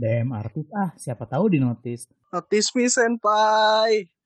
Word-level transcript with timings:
DM 0.00 0.32
artis 0.32 0.64
ah 0.72 0.96
siapa 0.96 1.28
tahu 1.28 1.52
di 1.52 1.60
notice. 1.60 2.08
Notice 2.32 2.72
me 2.72 2.88
senpai. 2.88 4.19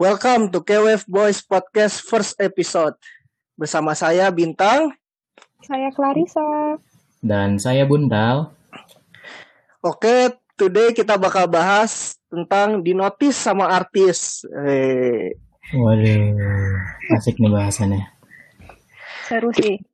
Welcome 0.00 0.48
to 0.56 0.64
KWF 0.64 1.04
Boys 1.04 1.44
Podcast 1.44 2.00
first 2.00 2.32
episode. 2.40 2.96
Bersama 3.52 3.92
saya 3.92 4.32
Bintang. 4.32 4.96
Saya 5.60 5.92
Clarissa. 5.92 6.80
Dan 7.20 7.60
saya 7.60 7.84
Bundal. 7.84 8.48
Oke, 9.84 10.40
today 10.56 10.96
kita 10.96 11.20
bakal 11.20 11.44
bahas 11.52 12.16
tentang 12.32 12.80
dinotis 12.80 13.36
sama 13.36 13.68
artis. 13.68 14.40
Eh, 14.64 15.36
Waduh, 15.76 17.20
asik 17.20 17.36
nih 17.36 17.52
bahasannya. 17.52 18.00
Seru 19.28 19.52
sih. 19.52 19.84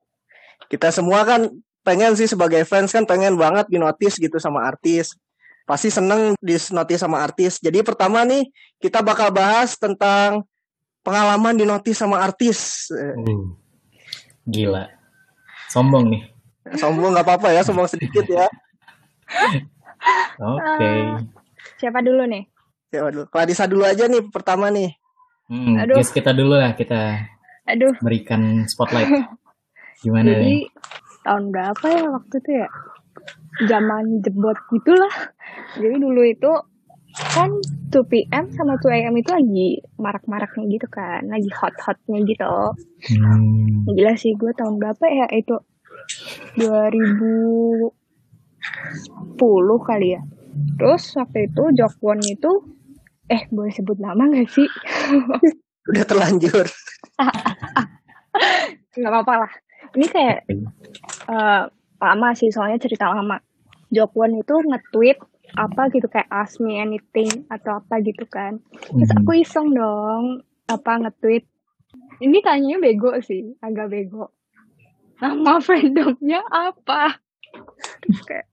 kita 0.70 0.94
semua 0.94 1.26
kan 1.26 1.50
pengen 1.82 2.14
sih 2.14 2.30
sebagai 2.30 2.62
fans 2.62 2.94
kan 2.94 3.10
pengen 3.10 3.34
banget 3.34 3.66
dinotis 3.66 4.22
gitu 4.22 4.38
sama 4.38 4.70
artis. 4.70 5.18
Pasti 5.66 5.90
seneng 5.90 6.38
dinotis 6.38 7.02
sama 7.02 7.20
artis. 7.20 7.58
Jadi 7.58 7.82
pertama 7.82 8.22
nih 8.22 8.46
kita 8.78 9.02
bakal 9.02 9.34
bahas 9.34 9.74
tentang 9.74 10.46
pengalaman 11.02 11.58
dinotis 11.58 11.98
sama 11.98 12.22
artis. 12.22 12.86
Eh, 12.94 13.14
Uh, 13.18 13.52
gila. 14.46 14.86
Sombong 15.68 16.06
nih. 16.08 16.22
sombong 16.78 17.14
nggak 17.14 17.26
apa-apa 17.26 17.48
ya, 17.50 17.62
sombong 17.62 17.86
sedikit 17.86 18.26
ya. 18.26 18.46
Oke. 20.38 20.90
Siapa 21.76 21.98
dulu 22.00 22.26
nih? 22.26 22.46
Waduh. 22.90 23.26
Clarissa 23.28 23.66
dulu 23.66 23.82
aja 23.82 24.06
nih 24.06 24.22
pertama 24.30 24.70
nih. 24.70 24.94
Hmm, 25.46 25.78
Aduh. 25.78 25.94
guys 25.94 26.10
kita 26.10 26.34
dulu 26.34 26.58
lah 26.58 26.74
kita 26.74 27.22
Aduh, 27.66 27.94
berikan 28.02 28.66
spotlight. 28.66 29.06
Gimana 30.02 30.26
jadi 30.32 30.42
nih? 30.42 30.60
tahun 31.22 31.44
berapa 31.50 31.86
ya 31.86 32.06
waktu 32.10 32.34
itu 32.36 32.50
ya? 32.62 32.68
Zaman 33.64 34.20
jebot 34.20 34.58
gitulah. 34.68 35.32
Jadi 35.80 35.96
dulu 35.96 36.20
itu 36.20 36.52
kan 37.16 37.48
2 37.88 38.04
PM 38.12 38.44
sama 38.52 38.76
2 38.76 38.92
AM 38.92 39.16
itu 39.16 39.32
lagi 39.32 39.80
marak-maraknya 39.96 40.68
gitu 40.68 40.84
kan, 40.92 41.24
lagi 41.32 41.48
hot-hotnya 41.48 42.20
gitu. 42.28 42.76
Hmm, 43.16 43.88
Gila 43.88 44.12
sih 44.20 44.36
gue 44.36 44.52
tahun 44.52 44.76
berapa 44.76 45.04
ya 45.08 45.26
itu? 45.32 45.56
2010 46.60 47.88
kali 49.80 50.08
ya. 50.12 50.20
Terus 50.76 51.04
waktu 51.16 51.48
itu 51.48 51.62
Jokwon 51.72 52.20
itu 52.20 52.52
eh 53.26 53.48
boleh 53.48 53.72
sebut 53.72 53.96
nama 53.96 54.28
gak 54.28 54.48
sih? 54.52 54.68
Udah 55.90 56.04
terlanjur. 56.04 56.66
nggak 58.96 59.12
apa-apa 59.12 59.34
lah. 59.44 59.52
Ini 59.96 60.06
kayak 60.08 60.38
eh, 61.32 61.62
lama 62.06 62.32
sih 62.32 62.50
soalnya 62.50 62.78
cerita 62.78 63.10
lama. 63.10 63.42
Jokwon 63.90 64.38
itu 64.38 64.54
nge-tweet 64.54 65.18
apa 65.54 65.88
gitu 65.94 66.10
kayak 66.10 66.26
ask 66.28 66.58
me 66.58 66.76
anything 66.76 67.46
atau 67.46 67.78
apa 67.78 68.02
gitu 68.02 68.26
kan. 68.26 68.58
Terus 68.90 69.10
Mhm. 69.14 69.18
aku 69.22 69.30
iseng 69.38 69.68
dong 69.72 70.42
apa 70.66 70.92
nge-tweet. 71.02 71.46
Ini 72.18 72.38
tanyanya 72.42 72.78
bego 72.82 73.14
sih, 73.22 73.54
agak 73.62 73.90
bego. 73.90 74.34
Nama 75.22 75.54
fandomnya 75.66 76.42
apa? 76.46 77.18
Terus 78.02 78.20
kayak 78.26 78.46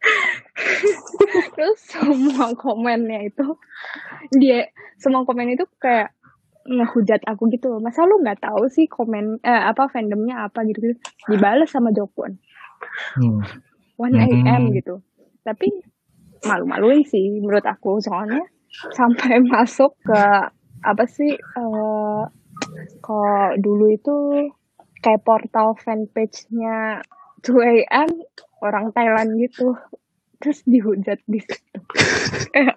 Terus 1.56 1.78
semua 1.80 2.52
komennya 2.56 3.28
itu 3.28 3.56
dia 4.34 4.68
semua 4.96 5.24
komen 5.24 5.54
itu 5.54 5.64
kayak 5.80 6.12
ngehujat 6.64 7.24
aku 7.24 7.48
gitu. 7.48 7.80
Masa 7.80 8.04
lu 8.04 8.20
nggak 8.20 8.44
tahu 8.44 8.68
sih 8.68 8.84
komen 8.86 9.40
eh, 9.40 9.62
apa 9.64 9.88
fandomnya 9.88 10.48
apa 10.48 10.64
gitu 10.68 10.78
gitu. 10.80 10.96
Dibales 11.28 11.72
sama 11.72 11.90
Jokwon. 11.90 12.36
Hmm. 13.16 13.40
1 14.00 14.16
AM 14.16 14.62
Hmm. 14.68 14.72
gitu. 14.74 14.94
Tapi 15.44 15.68
malu-maluin 16.44 17.04
sih 17.04 17.40
menurut 17.40 17.64
aku 17.64 18.00
soalnya 18.00 18.40
sampai 18.96 19.40
masuk 19.52 19.92
ke 20.00 20.22
apa 20.80 21.04
sih 21.04 21.36
eh 21.36 22.22
kalau 23.00 23.40
dulu 23.60 23.88
itu 23.92 24.16
kayak 25.00 25.24
portal 25.24 25.76
fanpage-nya 25.80 27.00
2 27.44 27.88
AM 27.88 28.10
orang 28.60 28.92
Thailand 28.92 29.36
gitu. 29.40 29.76
Terus 30.40 30.64
dihujat 30.64 31.20
di 31.28 31.40
situ. 31.40 31.80
Kayak 32.56 32.76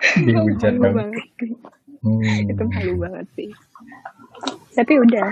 Dihujat 0.00 0.80
malu 0.80 0.96
banget. 0.96 1.24
Hmm. 2.00 2.48
Itu 2.48 2.64
malu 2.64 2.92
banget 2.96 3.26
sih. 3.36 3.50
Tapi 4.72 4.96
udah 4.96 5.28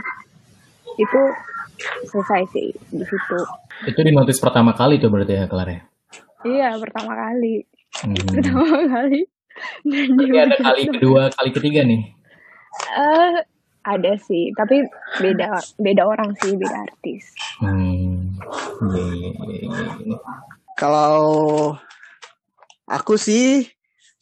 itu 0.99 1.21
selesai 2.11 2.43
sih 2.51 2.69
di 2.91 3.05
situ. 3.07 3.39
Itu 3.87 4.01
di 4.03 4.11
notice 4.11 4.43
pertama 4.43 4.75
kali 4.75 4.99
tuh 4.99 5.09
berarti 5.09 5.35
ya, 5.39 5.45
Clara? 5.47 5.71
ya? 5.71 5.83
Iya, 6.43 6.69
pertama 6.83 7.15
kali. 7.15 7.63
Hmm. 8.03 8.15
Pertama 8.19 8.79
kali. 8.91 9.23
Dan 9.83 10.15
Tapi 10.15 10.39
ada 10.39 10.57
kali 10.59 10.83
kedua, 10.87 11.23
kali 11.35 11.51
ketiga 11.51 11.83
nih. 11.83 12.03
Eh, 12.95 13.35
ada 13.83 14.13
sih, 14.21 14.55
tapi 14.55 14.87
beda 15.19 15.59
beda 15.81 16.03
orang 16.07 16.31
sih, 16.39 16.55
beda 16.55 16.77
artis. 16.87 17.35
Hmm. 17.59 18.39
Iya, 18.95 19.07
iya, 19.15 19.31
iya. 19.35 20.19
Kalau 20.79 21.75
aku 22.87 23.19
sih 23.19 23.67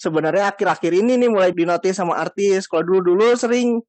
sebenarnya 0.00 0.52
akhir-akhir 0.52 0.92
ini 1.04 1.20
nih 1.20 1.30
mulai 1.32 1.52
dinotis 1.52 1.96
sama 1.96 2.16
artis. 2.16 2.64
Kalau 2.64 2.84
dulu-dulu 2.84 3.36
sering 3.36 3.84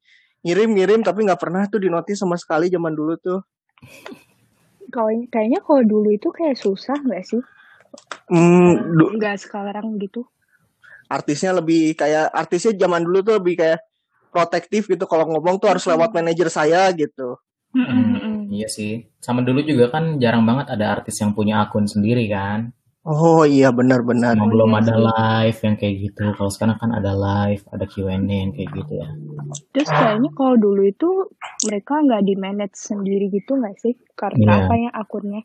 ngirim-ngirim 0.46 1.02
tapi 1.02 1.26
nggak 1.26 1.42
pernah 1.42 1.64
tuh 1.66 1.82
dinotis 1.82 2.18
sama 2.20 2.38
sekali 2.38 2.70
zaman 2.70 2.94
dulu 2.94 3.14
tuh. 3.18 3.40
Kalau 4.88 5.10
ini- 5.12 5.28
kayaknya 5.28 5.60
kalau 5.60 5.84
dulu 5.84 6.10
itu 6.12 6.32
kayak 6.32 6.56
susah 6.56 6.96
nggak 6.96 7.24
sih? 7.26 7.42
Hmm, 8.28 8.96
du- 8.96 9.12
Nggak 9.16 9.48
sekarang 9.48 9.96
gitu. 10.00 10.28
artisnya 11.08 11.56
lebih 11.56 11.96
kayak 11.96 12.36
artisnya 12.36 12.76
zaman 12.76 13.00
dulu 13.08 13.24
tuh 13.24 13.36
lebih 13.40 13.56
kayak 13.56 13.80
protektif 14.28 14.92
gitu. 14.92 15.08
Kalau 15.08 15.24
ngomong 15.24 15.56
tuh 15.56 15.72
harus 15.72 15.88
lewat 15.88 16.12
manajer 16.12 16.52
saya 16.52 16.92
gitu. 16.92 17.40
Hmm, 17.72 18.52
iya 18.52 18.68
sih. 18.68 19.08
Sama 19.24 19.40
dulu 19.40 19.64
juga 19.64 19.88
kan 19.88 20.20
jarang 20.20 20.44
banget 20.44 20.68
ada 20.76 21.00
artis 21.00 21.16
yang 21.24 21.32
punya 21.32 21.64
akun 21.64 21.88
sendiri 21.88 22.28
kan. 22.28 22.76
Oh 23.08 23.48
iya 23.48 23.72
benar-benar. 23.72 24.36
Oh, 24.36 24.52
belum 24.52 24.68
iya 24.76 24.80
ada 24.84 24.96
live 25.00 25.60
yang 25.64 25.76
kayak 25.80 25.96
gitu. 26.04 26.24
Kalau 26.36 26.52
sekarang 26.52 26.76
kan 26.76 26.92
ada 26.92 27.16
live, 27.16 27.64
ada 27.72 27.86
Q&A 27.88 28.20
yang 28.20 28.52
kayak 28.52 28.70
gitu 28.76 28.94
ya. 29.00 29.08
Terus 29.72 29.88
kayaknya 29.88 30.30
kalau 30.36 30.60
dulu 30.60 30.84
itu 30.84 31.10
mereka 31.64 32.04
nggak 32.04 32.24
di 32.28 32.36
manage 32.36 32.76
sendiri 32.76 33.32
gitu 33.32 33.56
nggak 33.56 33.80
sih? 33.80 33.96
Karena 34.12 34.44
Iya. 34.44 34.56
apa 34.68 34.74
ya 34.76 34.90
akunnya? 34.92 35.42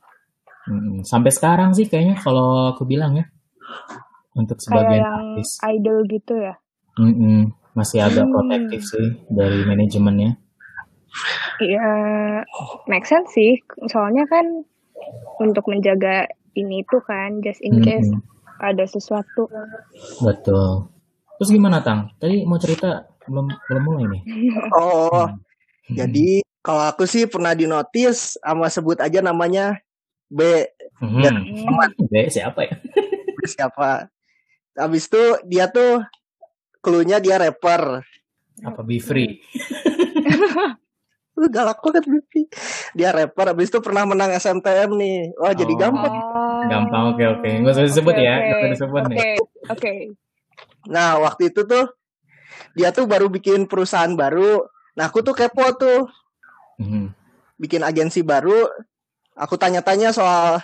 Mm, 0.66 1.06
Sampai 1.06 1.30
sekarang 1.30 1.70
sih 1.74 1.86
kayaknya 1.86 2.18
kalau 2.18 2.74
aku 2.74 2.82
bilang 2.82 3.14
ya. 3.14 3.26
Untuk 4.34 4.58
sebagian 4.58 5.06
yang 5.06 5.38
artis. 5.38 5.60
idol 5.62 5.98
gitu 6.10 6.34
ya? 6.34 6.54
Mm-mm, 6.98 7.52
masih 7.78 8.02
agak 8.02 8.26
Hmm. 8.26 8.34
protektif 8.34 8.80
sih 8.82 9.06
dari 9.30 9.62
manajemennya. 9.62 10.34
Iya, 11.62 11.88
make 12.90 13.06
sense 13.06 13.30
sih. 13.30 13.60
Soalnya 13.86 14.26
kan 14.26 14.66
untuk 15.38 15.68
menjaga 15.70 16.26
ini 16.58 16.84
itu 16.84 16.98
kan, 17.04 17.40
just 17.40 17.60
in 17.64 17.80
case 17.80 18.08
Mm-mm, 18.08 18.20
ada 18.60 18.84
sesuatu. 18.84 19.48
betul. 20.20 20.88
Terus 21.40 21.50
gimana 21.50 21.82
Tang? 21.82 22.14
Tadi 22.22 22.46
mau 22.46 22.60
cerita 22.60 23.08
belum 23.26 23.50
belum 23.66 23.82
mulai 23.82 24.04
nih. 24.08 24.22
Oh, 24.72 25.28
Hmm. 25.90 25.98
jadi 25.98 26.40
kalau 26.62 26.86
aku 26.86 27.10
sih 27.10 27.26
pernah 27.26 27.58
dinotis 27.58 28.38
sama 28.38 28.70
sebut 28.70 29.02
aja 29.02 29.18
namanya 29.18 29.82
B. 30.30 30.62
Hmm. 31.02 31.42
Hmm. 31.50 31.90
B 32.06 32.30
siapa 32.30 32.62
ya? 32.64 32.74
Siapa? 33.52 34.06
Habis 34.78 35.10
itu 35.10 35.22
dia 35.50 35.66
tuh 35.66 36.06
cluenya 36.78 37.18
dia 37.18 37.36
rapper. 37.42 38.06
Apa 38.62 38.80
Be 38.86 39.02
Free? 39.02 39.42
Lu 41.32 41.48
galak 41.48 41.80
banget 41.80 42.04
Bibi. 42.04 42.44
Dia 42.92 43.08
rapper 43.10 43.46
habis 43.50 43.72
itu 43.72 43.80
pernah 43.80 44.04
menang 44.04 44.30
SMTM 44.32 44.90
nih. 44.94 45.18
Wah, 45.36 45.52
jadi 45.52 45.72
Oh. 45.72 45.78
gampang. 45.80 46.12
Oh. 46.12 46.62
Gampang, 46.68 47.02
oke 47.16 47.24
oke. 47.40 47.48
Nggak 47.48 47.72
usah 47.72 47.84
disebut 47.84 48.14
Oke, 48.14 48.22
ya, 48.22 48.34
oke. 48.34 48.44
nggak 48.44 48.58
usah 48.58 48.70
disebut 48.76 49.02
nih. 49.02 49.16
Oke, 49.16 49.30
oke. 49.68 49.92
Nah, 50.86 51.10
waktu 51.18 51.42
itu 51.48 51.60
tuh 51.64 51.84
dia 52.72 52.92
tuh 52.92 53.08
baru 53.08 53.26
bikin 53.26 53.64
perusahaan 53.64 54.12
baru. 54.12 54.62
Nah, 54.94 55.08
aku 55.08 55.24
tuh 55.24 55.32
kepo 55.32 55.64
tuh 55.74 56.06
Mhm. 56.78 57.10
bikin 57.56 57.80
agensi 57.80 58.20
baru. 58.20 58.68
Aku 59.32 59.56
tanya-tanya 59.56 60.12
soal 60.12 60.60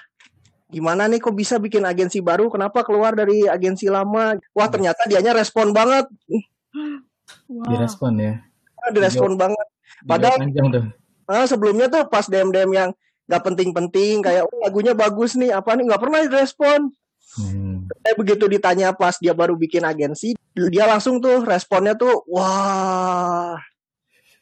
gimana 0.68 1.08
nih 1.08 1.16
kok 1.16 1.32
bisa 1.32 1.56
bikin 1.56 1.80
agensi 1.82 2.20
baru, 2.20 2.52
kenapa 2.52 2.84
keluar 2.84 3.16
dari 3.16 3.48
agensi 3.48 3.88
lama. 3.88 4.36
Wah 4.52 4.68
ternyata 4.68 5.08
dianya 5.08 5.32
respon 5.32 5.72
banget. 5.72 6.04
Wah. 7.48 7.64
Direspon 7.66 8.20
ya. 8.20 8.44
Direspon 8.92 9.32
banget. 9.34 9.66
Padahal-. 10.06 10.40
Nah, 11.28 11.44
sebelumnya 11.44 11.86
tuh 11.90 12.06
pas 12.08 12.24
DM-DM 12.24 12.70
yang 12.72 12.90
gak 13.28 13.44
penting-penting 13.44 14.24
kayak 14.24 14.48
oh, 14.48 14.56
lagunya 14.64 14.96
bagus 14.96 15.36
nih 15.36 15.52
apa 15.52 15.76
nih 15.76 15.84
nggak 15.84 16.00
pernah 16.00 16.20
direspon 16.24 16.90
Hmm. 17.36 17.84
eh 18.08 18.16
begitu 18.16 18.48
ditanya 18.48 18.96
pas 18.96 19.20
dia 19.20 19.36
baru 19.36 19.52
bikin 19.52 19.84
agensi 19.84 20.32
dia 20.56 20.88
langsung 20.88 21.20
tuh 21.20 21.44
responnya 21.44 21.92
tuh 21.92 22.24
wah 22.24 23.60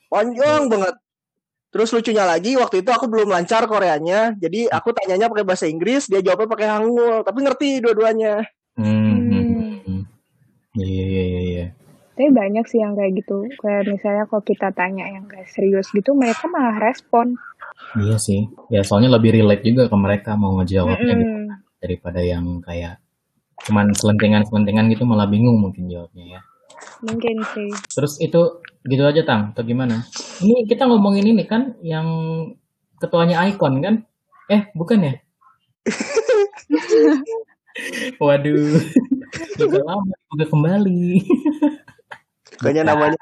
panjang 0.06 0.70
banget 0.70 0.94
terus 1.74 1.90
lucunya 1.90 2.22
lagi 2.22 2.54
waktu 2.54 2.86
itu 2.86 2.90
aku 2.94 3.10
belum 3.10 3.34
lancar 3.34 3.66
Koreanya 3.66 4.38
jadi 4.38 4.70
aku 4.70 4.94
tanyanya 4.94 5.26
pakai 5.26 5.42
bahasa 5.42 5.66
Inggris 5.66 6.06
dia 6.06 6.22
jawabnya 6.22 6.46
pakai 6.46 6.68
Hangul 6.70 7.26
tapi 7.26 7.38
ngerti 7.42 7.82
dua-duanya 7.82 8.46
Hmm. 8.78 8.86
hmm, 8.86 9.34
Hmm. 9.34 9.74
hmm. 9.82 10.02
Iya 10.78 10.86
iya 10.86 11.04
iya. 11.25 11.25
Tapi 12.16 12.32
banyak 12.32 12.64
sih 12.64 12.80
yang 12.80 12.96
kayak 12.96 13.12
gitu. 13.20 13.44
Kayak 13.60 13.92
misalnya 13.92 14.24
kalau 14.24 14.40
kita 14.40 14.72
tanya 14.72 15.04
yang 15.04 15.28
kayak 15.28 15.52
serius 15.52 15.92
gitu, 15.92 16.16
mereka 16.16 16.48
malah 16.48 16.80
respon. 16.80 17.36
Iya 17.92 18.16
sih. 18.16 18.48
Ya 18.72 18.80
soalnya 18.80 19.12
lebih 19.12 19.36
relate 19.36 19.60
juga 19.60 19.84
ke 19.84 19.96
mereka 20.00 20.32
mau 20.32 20.56
ngejawabnya 20.56 21.12
gitu 21.12 21.36
Mm-mm. 21.44 21.60
daripada 21.76 22.24
yang 22.24 22.64
kayak 22.64 23.04
cuman 23.68 23.92
selentingan-selentingan 23.92 24.88
gitu 24.96 25.04
malah 25.04 25.28
bingung 25.28 25.60
mungkin 25.60 25.92
jawabnya 25.92 26.24
ya. 26.24 26.40
Mungkin 27.04 27.36
sih. 27.52 27.68
Terus 27.92 28.16
itu 28.24 28.64
gitu 28.88 29.02
aja 29.04 29.20
Tang 29.20 29.52
atau 29.52 29.60
gimana? 29.60 30.00
Ini 30.40 30.64
kita 30.64 30.88
ngomongin 30.88 31.36
ini 31.36 31.44
kan 31.44 31.76
yang 31.84 32.08
ketuanya 32.96 33.44
Icon 33.44 33.84
kan? 33.84 34.08
Eh, 34.48 34.72
bukan 34.72 35.04
ya? 35.04 35.14
Waduh. 38.24 38.72
Udah 39.60 39.84
lama 39.84 40.14
udah 40.32 40.46
kembali. 40.48 41.20
kayaknya 42.58 42.84
namanya 42.86 43.18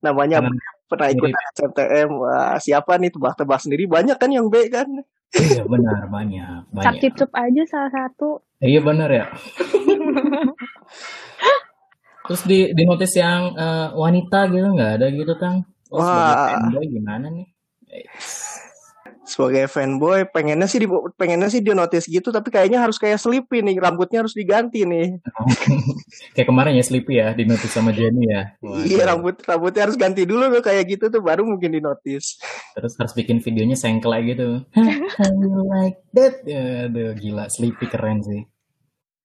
namanya 0.00 0.36
Karena- 0.42 0.72
pernah 0.84 1.08
ikutan 1.10 1.44
SMTM 1.56 2.10
wah 2.14 2.54
siapa 2.60 2.92
nih 3.00 3.10
tebak-tebak 3.10 3.58
sendiri 3.58 3.88
banyak 3.88 4.14
kan 4.14 4.30
yang 4.30 4.46
B 4.46 4.68
kan 4.68 4.86
Iya 5.34 5.66
benar 5.66 6.06
banyak 6.06 6.70
banyak. 6.70 6.86
Capcicup 6.86 7.34
aja 7.34 7.62
salah 7.66 7.90
satu. 7.90 8.38
Iya 8.62 8.78
benar 8.78 9.10
ya. 9.10 9.26
Terus 12.24 12.42
di 12.46 12.70
di 12.70 12.82
notice 12.86 13.18
yang 13.18 13.50
eh, 13.52 13.88
wanita 13.92 14.46
gitu 14.48 14.62
nggak 14.62 14.92
ada 15.02 15.06
gitu 15.10 15.34
tang? 15.34 15.66
Oh, 15.90 15.98
sebagai 15.98 16.78
Wah. 16.78 16.86
gimana 16.86 17.26
nih? 17.34 17.46
Sebagai 19.24 19.72
fanboy 19.72 20.28
pengennya 20.28 20.68
sih 20.68 20.84
di, 20.84 20.88
pengennya 21.16 21.48
sih 21.48 21.64
dia 21.64 21.72
notice 21.72 22.04
gitu 22.04 22.28
tapi 22.28 22.52
kayaknya 22.52 22.84
harus 22.84 23.00
kayak 23.00 23.16
Sleepy 23.16 23.64
nih 23.64 23.80
rambutnya 23.80 24.20
harus 24.20 24.36
diganti 24.36 24.84
nih 24.84 25.16
Kayak 26.36 26.48
kemarin 26.52 26.76
ya 26.76 26.84
Sleepy 26.84 27.14
ya 27.16 27.32
di 27.32 27.48
notice 27.48 27.72
sama 27.72 27.90
Jenny 27.96 28.28
ya. 28.28 28.52
Waduh. 28.60 28.84
iya 28.84 29.02
rambut 29.08 29.40
rambutnya 29.40 29.88
harus 29.88 29.96
ganti 29.96 30.28
dulu 30.28 30.52
tuh 30.52 30.60
kayak 30.60 30.84
gitu 30.92 31.08
tuh 31.08 31.24
baru 31.24 31.42
mungkin 31.48 31.72
di 31.72 31.80
notice 31.80 32.36
Terus 32.76 32.92
harus 33.00 33.16
bikin 33.16 33.40
videonya 33.40 33.80
sengklek 33.80 34.36
gitu. 34.36 34.60
Like 35.72 36.04
that? 36.12 36.44
Ya, 36.44 36.86
aduh 36.86 37.16
gila 37.16 37.48
Sleepy 37.48 37.88
keren 37.88 38.20
sih. 38.20 38.44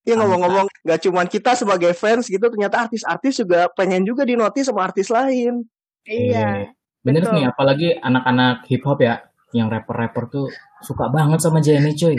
ya 0.07 0.15
ngomong-ngomong 0.15 0.65
nggak 0.87 1.05
cuman 1.05 1.27
kita 1.29 1.53
sebagai 1.53 1.91
fans 1.93 2.25
gitu 2.25 2.41
ternyata 2.41 2.87
artis-artis 2.87 3.45
juga 3.45 3.69
pengen 3.75 4.01
juga 4.07 4.25
di 4.25 4.33
notice 4.33 4.71
sama 4.71 4.87
artis 4.89 5.11
lain 5.11 5.67
Iya. 6.07 6.73
Bener 6.99 7.21
Betul. 7.23 7.35
nih 7.37 7.45
apalagi 7.47 7.89
anak-anak 8.01 8.65
hip 8.67 8.81
hop 8.83 8.99
ya 8.99 9.28
yang 9.51 9.67
rapper-rapper 9.67 10.29
tuh 10.29 10.45
suka 10.79 11.09
banget 11.09 11.39
sama 11.41 11.59
Jenny 11.59 11.91
cuy. 11.93 12.15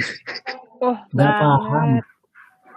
Oh, 0.81 0.97
Nggak 1.12 1.32
paham. 1.37 1.88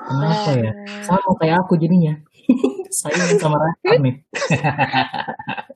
Kenapa 0.04 0.52
ya? 0.54 0.72
Sama 1.02 1.32
kayak 1.40 1.58
aku 1.64 1.80
jadinya. 1.80 2.14
Saingan 2.94 3.40
sama 3.40 3.58
rapper 3.58 3.98
nih. 4.04 4.16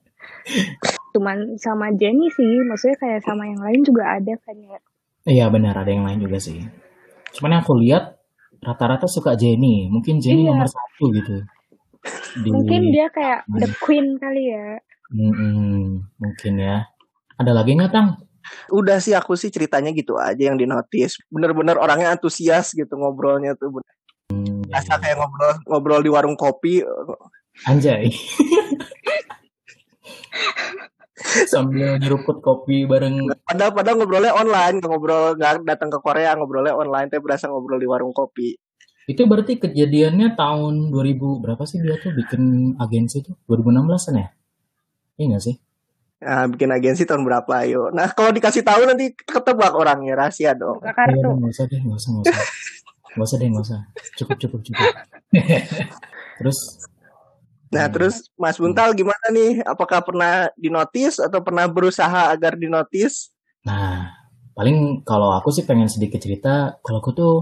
Cuman 1.16 1.56
sama 1.58 1.90
Jenny 1.96 2.28
sih, 2.30 2.62
maksudnya 2.64 2.96
kayak 3.00 3.20
sama 3.24 3.48
yang 3.48 3.60
lain 3.60 3.80
juga 3.82 4.16
ada 4.20 4.34
kan 4.44 4.56
ya. 4.56 4.78
Iya 5.28 5.44
benar 5.52 5.74
ada 5.76 5.90
yang 5.90 6.06
lain 6.06 6.20
juga 6.24 6.38
sih. 6.40 6.62
Cuman 7.36 7.58
yang 7.58 7.62
aku 7.64 7.74
lihat 7.80 8.16
rata-rata 8.62 9.08
suka 9.08 9.34
Jenny. 9.34 9.88
Mungkin 9.90 10.20
Jenny 10.22 10.46
Iya. 10.46 10.52
nomor 10.54 10.68
satu 10.68 11.04
gitu. 11.12 11.36
Di, 12.38 12.48
Mungkin 12.54 12.94
dia 12.94 13.10
kayak 13.10 13.44
the 13.50 13.68
queen 13.82 14.16
kali 14.16 14.54
ya. 14.54 14.78
Mm-mm, 15.08 16.04
mungkin 16.20 16.52
ya. 16.60 16.84
Ada 17.40 17.52
lagi 17.56 17.72
nggak 17.76 17.92
Tang? 17.92 18.20
Udah 18.72 18.98
sih 19.00 19.14
aku 19.16 19.34
sih 19.34 19.48
ceritanya 19.48 19.90
gitu 19.92 20.16
aja 20.16 20.38
yang 20.38 20.56
di 20.56 20.66
notice 20.68 21.20
bener-bener 21.32 21.76
orangnya 21.80 22.14
antusias 22.14 22.76
gitu 22.76 22.90
ngobrolnya 22.98 23.56
tuh 23.56 23.72
bener. 23.74 23.94
Ya. 24.68 24.84
kayak 24.84 25.16
ngobrol 25.16 25.52
ngobrol 25.64 26.00
di 26.04 26.10
warung 26.12 26.36
kopi 26.36 26.84
Anjay. 27.66 28.14
Sambil 31.50 31.98
nyeruput 31.98 32.38
kopi 32.38 32.86
bareng. 32.86 33.26
padahal 33.42 33.74
padahal 33.74 33.96
ngobrolnya 33.98 34.32
online 34.38 34.78
ngobrol 34.78 35.34
nggak 35.34 35.66
datang 35.66 35.90
ke 35.90 35.98
Korea 35.98 36.38
ngobrolnya 36.38 36.78
online 36.78 37.10
tapi 37.10 37.18
berasa 37.18 37.50
ngobrol 37.50 37.82
di 37.82 37.88
warung 37.90 38.14
kopi 38.14 38.54
Itu 39.08 39.24
berarti 39.24 39.56
kejadiannya 39.56 40.36
tahun 40.36 40.92
2000 40.92 41.42
berapa 41.42 41.64
sih 41.64 41.80
dia 41.80 41.96
tuh 41.96 42.12
bikin 42.12 42.76
agensi 42.76 43.24
tuh? 43.24 43.40
2016 43.48 44.06
kan 44.12 44.14
ya? 44.20 44.28
Iya 45.16 45.24
nggak 45.32 45.42
sih? 45.48 45.56
Nah, 46.18 46.50
bikin 46.50 46.70
agensi 46.74 47.06
tahun 47.06 47.22
berapa 47.22 47.52
ayo. 47.62 47.94
Nah, 47.94 48.10
kalau 48.10 48.34
dikasih 48.34 48.66
tahu 48.66 48.82
nanti 48.90 49.14
ketebak 49.14 49.70
orangnya 49.70 50.18
rahasia 50.18 50.50
dong. 50.50 50.82
Buka 50.82 50.90
Iya, 50.90 51.14
kartu. 51.14 51.30
nggak 51.30 51.52
usah 51.54 51.64
deh, 51.70 51.78
nggak 51.78 51.98
usah, 51.98 52.10
nggak 52.10 52.24
usah. 52.26 52.42
Nggak 53.14 53.26
usah 53.26 53.36
deh, 53.38 53.48
nggak 53.48 53.64
usah. 53.70 53.80
Cukup, 54.18 54.36
cukup, 54.42 54.60
cukup. 54.66 54.88
Terus, 56.38 56.58
Nah, 57.68 57.84
Hmm. 57.84 57.92
terus 57.92 58.32
Mas 58.40 58.56
Buntal 58.56 58.96
gimana 58.96 59.28
nih? 59.28 59.60
Apakah 59.60 60.00
pernah 60.00 60.48
dinotis 60.56 61.20
atau 61.20 61.44
pernah 61.44 61.68
berusaha 61.68 62.32
agar 62.32 62.56
dinotis? 62.56 63.28
nah, 63.60 64.08
paling 64.56 65.04
kalau 65.04 65.36
aku 65.36 65.52
sih 65.52 65.68
pengen 65.68 65.84
sedikit 65.84 66.16
cerita, 66.16 66.80
kalau 66.80 67.04
aku 67.04 67.12
tuh 67.12 67.34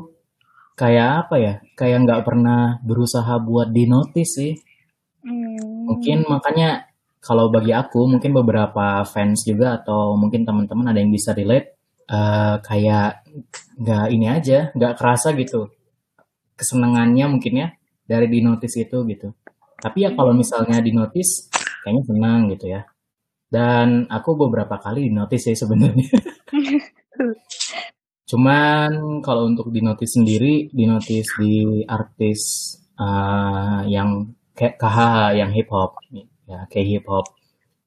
kayak 0.75 1.31
apa 1.31 1.35
ya? 1.39 1.53
Kayak 1.79 2.03
nggak 2.03 2.23
pernah 2.27 2.83
berusaha 2.83 3.39
buat 3.39 3.71
dinotis 3.71 4.35
sih. 4.35 4.53
Hmm. 5.23 5.87
Mungkin 5.95 6.27
makanya 6.27 6.91
kalau 7.27 7.51
bagi 7.51 7.75
aku, 7.75 8.07
mungkin 8.07 8.31
beberapa 8.31 9.03
fans 9.03 9.43
juga 9.43 9.83
atau 9.83 10.15
mungkin 10.15 10.47
teman-teman 10.47 10.95
ada 10.95 11.03
yang 11.03 11.11
bisa 11.11 11.35
relate, 11.35 11.75
eh, 12.07 12.57
kayak 12.63 13.27
nggak 13.83 14.07
ini 14.15 14.27
aja, 14.31 14.71
nggak 14.73 14.95
kerasa 14.95 15.35
gitu 15.35 15.67
kesenangannya 16.57 17.25
mungkin 17.29 17.53
ya 17.55 17.69
dari 18.09 18.27
di 18.33 18.41
notice 18.41 18.81
itu 18.81 19.05
gitu. 19.07 19.29
Tapi 19.77 20.09
ya 20.09 20.11
kalau 20.17 20.33
misalnya 20.33 20.81
di 20.81 20.91
notice, 20.97 21.53
kayaknya 21.85 22.03
senang 22.09 22.41
gitu 22.57 22.67
ya. 22.73 22.83
Dan 23.47 24.09
aku 24.09 24.35
beberapa 24.49 24.81
kali 24.81 25.07
di 25.07 25.13
notice 25.13 25.53
sih 25.53 25.57
sebenarnya. 25.57 26.11
Cuman 28.31 29.23
kalau 29.23 29.47
untuk 29.47 29.71
di 29.71 29.85
notice 29.85 30.19
sendiri, 30.19 30.67
di 30.73 30.85
notice 30.89 31.31
di 31.39 31.85
artis 31.87 32.41
eh, 32.99 33.81
yang 33.93 34.33
kayak 34.57 34.81
yang 35.37 35.53
hip 35.53 35.69
hop, 35.69 36.01
ya 36.51 36.59
kayak 36.71 36.87
hip 36.91 37.05
hop, 37.11 37.27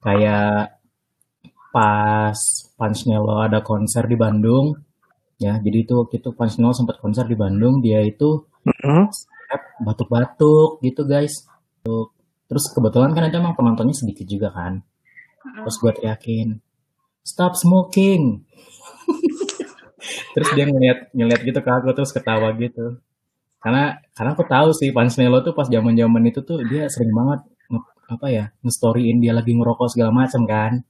kayak 0.05 0.79
pas 1.75 2.37
Punch-Nelo 2.77 3.35
ada 3.45 3.59
konser 3.61 4.03
di 4.11 4.17
Bandung, 4.23 4.65
ya 5.45 5.53
jadi 5.65 5.77
itu 5.85 5.93
waktu 6.01 6.15
itu 6.21 6.29
Punch-Nelo 6.37 6.73
sempat 6.75 6.97
konser 7.03 7.25
di 7.29 7.37
Bandung, 7.37 7.81
dia 7.85 7.99
itu 8.11 8.29
rap 9.49 9.63
batuk-batuk 9.85 10.69
gitu 10.85 11.01
guys. 11.05 11.33
Terus 12.49 12.65
kebetulan 12.73 13.11
kan 13.15 13.29
itu 13.29 13.37
emang 13.37 13.55
penontonnya 13.57 13.95
sedikit 13.95 14.25
juga 14.25 14.49
kan. 14.51 14.81
Terus 15.63 15.77
gue 15.81 15.91
teriakin, 15.97 16.49
stop 17.25 17.53
smoking. 17.57 18.23
terus 20.33 20.49
dia 20.55 20.65
ngeliat 20.69 21.11
ngeliat 21.15 21.41
gitu 21.45 21.59
ke 21.59 21.69
aku 21.71 21.89
terus 21.95 22.11
ketawa 22.15 22.49
gitu. 22.57 22.99
Karena 23.63 23.99
karena 24.15 24.31
aku 24.35 24.45
tahu 24.47 24.69
sih 24.75 24.89
Pansnelo 24.95 25.43
tuh 25.45 25.53
pas 25.57 25.67
zaman 25.67 25.95
zaman 25.97 26.23
itu 26.29 26.41
tuh 26.45 26.63
dia 26.67 26.87
sering 26.91 27.11
banget 27.15 27.39
nge- 27.45 27.58
apa 28.09 28.25
ya 28.33 28.45
nge-storyin 28.65 29.21
dia 29.21 29.37
lagi 29.37 29.53
ngerokok 29.53 29.87
segala 29.93 30.09
macam 30.09 30.43
kan. 30.49 30.81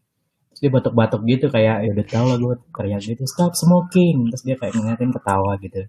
Terus 0.55 0.59
dia 0.63 0.71
batuk-batuk 0.71 1.21
gitu 1.27 1.45
kayak 1.51 1.85
ya 1.85 1.89
udah 1.91 2.05
tau 2.07 2.25
lah 2.31 2.37
gue 2.39 2.55
teriak 2.71 3.01
gitu 3.03 3.23
stop 3.27 3.53
smoking. 3.53 4.31
Terus 4.31 4.43
dia 4.47 4.55
kayak 4.55 4.73
ngeliatin 4.79 5.11
ketawa 5.11 5.59
gitu. 5.59 5.81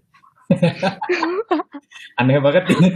Aneh 2.19 2.37
banget 2.43 2.63
ini 2.75 2.89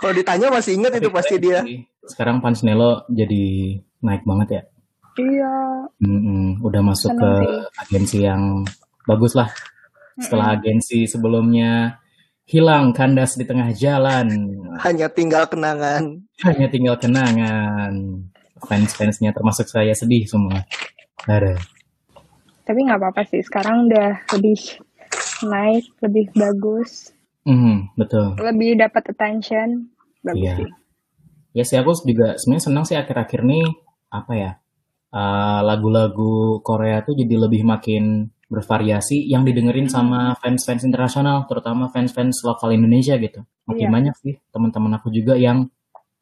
Kalau 0.00 0.12
ditanya 0.16 0.48
masih 0.48 0.80
ingat 0.80 0.96
itu 0.96 1.10
pasti 1.12 1.36
dia. 1.36 1.60
Sekarang 2.08 2.40
Pansnelo 2.40 3.04
jadi 3.12 3.76
naik 4.02 4.24
banget 4.26 4.48
ya. 4.50 4.62
Iya. 5.20 5.54
Mm-mm, 6.00 6.64
udah 6.64 6.82
masuk 6.82 7.12
Seneng 7.12 7.20
ke 7.20 7.30
sih. 7.36 7.80
agensi 7.84 8.18
yang 8.24 8.42
bagus 9.04 9.36
lah. 9.36 9.50
Setelah 10.16 10.56
agensi 10.56 11.04
sebelumnya 11.04 12.01
hilang 12.52 12.92
kandas 12.92 13.34
di 13.34 13.44
tengah 13.44 13.72
jalan, 13.72 14.28
Hanya 14.78 15.08
tinggal 15.08 15.48
kenangan. 15.48 16.20
hanya 16.44 16.68
tinggal 16.68 16.96
kenangan. 16.96 18.20
Fans-fansnya 18.60 19.32
termasuk 19.32 19.66
saya 19.66 19.90
sedih 19.92 20.22
semua. 20.24 20.62
Ada. 21.24 21.54
tapi 22.62 22.78
nggak 22.82 22.94
apa-apa 22.96 23.22
sih 23.24 23.42
sekarang 23.42 23.86
udah 23.86 24.22
lebih 24.32 24.58
naik 25.44 25.82
lebih 25.98 26.30
bagus 26.32 27.10
Mhm, 27.42 27.90
betul. 27.96 28.38
lebih 28.38 28.78
dapat 28.78 29.02
attention 29.08 29.90
bagus 30.20 30.38
Iya. 30.40 30.54
sih 30.56 30.70
Ya 31.52 31.62
sih 31.62 31.76
aku 31.76 31.90
juga 32.00 32.38
sebenarnya 32.38 32.64
senang 32.64 32.84
sih 32.86 32.94
akhir-akhir 32.94 33.40
ini 33.42 33.66
apa 34.08 34.32
ya 34.32 34.50
eh, 35.10 35.60
lagu-lagu 35.60 36.58
Korea 36.60 37.02
tuh 37.02 37.12
jadi 37.12 37.34
lebih 37.36 37.62
makin 37.62 38.30
bervariasi 38.52 39.24
yang 39.24 39.42
didengerin 39.42 39.88
sama 39.88 40.36
fans-fans 40.36 40.84
internasional 40.84 41.48
terutama 41.48 41.88
fans-fans 41.88 42.44
lokal 42.44 42.68
Indonesia 42.70 43.16
gitu. 43.16 43.40
Makin 43.64 43.88
Iya. 43.88 43.92
banyak 43.92 44.14
sih 44.20 44.34
teman-teman 44.48 44.92
aku 44.92 45.08
juga 45.08 45.32
yang 45.34 45.72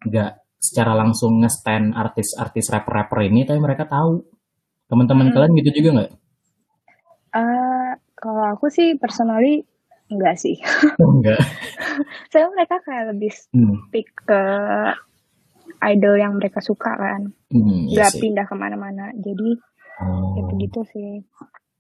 nggak 0.01 0.39
secara 0.57 0.95
langsung 0.95 1.41
nge-stan 1.41 1.91
artis-artis 1.91 2.71
rapper-rapper 2.71 3.27
ini 3.27 3.43
tapi 3.43 3.59
mereka 3.59 3.85
tahu. 3.85 4.23
Teman-teman 4.87 5.29
Hmm. 5.29 5.35
kalian 5.35 5.59
gitu 5.59 5.71
juga 5.77 5.91
nggak? 5.97 6.11
Eh, 7.33 7.91
kalau 8.15 8.45
aku 8.49 8.67
sih 8.69 8.95
personally 8.95 9.63
enggak 10.07 10.35
sih 10.37 10.59
Oh, 10.99 11.15
enggak. 11.15 11.39
saya 12.27 12.47
mereka 12.55 12.83
kayak 12.83 13.15
lebih 13.15 13.31
Hmm. 13.51 13.87
stick 13.87 14.11
ke 14.21 14.43
idol 15.87 16.15
yang 16.15 16.35
mereka 16.35 16.59
suka 16.61 16.91
kan 16.93 17.31
Hmm, 17.49 17.87
iya 17.87 18.07
sih. 18.07 18.19
pindah 18.21 18.45
ke 18.45 18.55
mana-mana 18.55 19.15
jadi 19.17 19.55
Oh. 20.01 20.35
ya 20.35 20.43
begitu 20.49 20.81
sih 20.87 21.23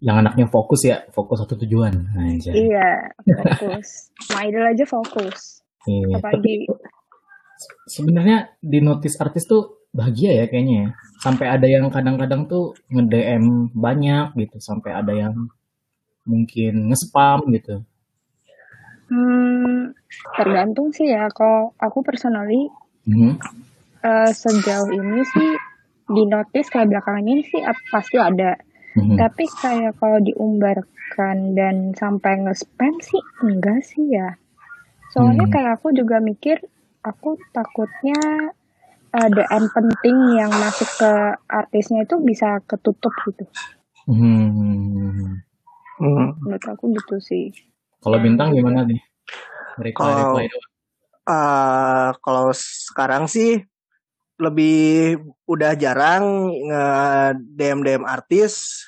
Yang 0.00 0.16
anaknya 0.18 0.46
fokus 0.48 0.80
ya, 0.82 1.04
fokus 1.12 1.40
satu 1.40 1.60
tujuan. 1.60 1.92
Anjay. 2.16 2.56
iya 2.56 2.88
fokus 3.20 3.88
sama 4.24 4.48
idol 4.48 4.64
aja 4.66 4.84
fokus 4.84 5.60
Iya. 5.84 6.16
apalagi 6.16 6.68
sebenarnya 7.86 8.52
di 8.58 8.80
notice 8.80 9.16
artis 9.16 9.44
tuh 9.44 9.84
bahagia 9.90 10.32
ya 10.34 10.44
kayaknya 10.46 10.76
ya. 10.76 10.88
Sampai 11.20 11.46
ada 11.46 11.64
yang 11.64 11.88
kadang-kadang 11.88 12.46
tuh 12.46 12.72
nge-DM 12.88 13.44
banyak 13.74 14.32
gitu, 14.38 14.56
sampai 14.58 14.92
ada 14.94 15.12
yang 15.12 15.34
mungkin 16.22 16.88
nge-spam 16.88 17.44
gitu. 17.50 17.84
hmm, 19.08 19.90
tergantung 20.32 20.94
sih 20.94 21.10
ya 21.10 21.26
kalau 21.28 21.74
aku 21.76 21.98
personally 22.00 22.70
Mhm. 23.04 23.42
eh, 24.00 24.30
sejauh 24.30 24.86
ini 24.88 25.20
sih 25.26 25.50
di 26.06 26.22
notice 26.24 26.70
kayak 26.70 26.88
belakangan 26.88 27.26
ini 27.26 27.42
sih 27.42 27.58
pasti 27.90 28.16
ada 28.16 28.54
Mhm. 28.98 29.14
tapi 29.14 29.44
kayak 29.46 29.94
kalau 30.02 30.18
diumbarkan 30.18 31.54
dan 31.54 31.94
sampai 31.94 32.42
nge-spam 32.42 32.98
sih 32.98 33.22
enggak 33.38 33.86
sih 33.86 34.10
ya 34.10 34.34
soalnya 35.14 35.46
Hmm. 35.46 35.54
kayak 35.54 35.72
aku 35.78 35.94
juga 35.94 36.18
mikir 36.18 36.58
aku 37.02 37.38
takutnya 37.54 38.50
eh, 39.10 39.28
DM 39.30 39.64
penting 39.74 40.16
yang 40.38 40.50
masuk 40.54 40.86
ke 40.94 41.12
artisnya 41.46 42.06
itu 42.06 42.18
bisa 42.22 42.62
ketutup 42.66 43.10
gitu 43.26 43.44
Mhm. 44.06 45.38
Hmm. 46.00 46.30
menurut 46.40 46.64
aku 46.66 46.90
gitu 46.94 47.18
sih 47.20 47.54
Kalau 48.00 48.16
bintang 48.16 48.56
gimana 48.56 48.80
nih? 48.88 48.96
Reply 49.76 49.92
Kalau 49.92 50.14
reply 50.16 50.44
eh, 51.28 52.08
kalau 52.24 52.46
sekarang 52.56 53.28
sih 53.28 53.60
lebih 54.40 55.20
udah 55.44 55.76
jarang 55.76 56.48
nge 56.48 56.84
DM 57.54 57.80
DM 57.84 58.02
artis. 58.08 58.82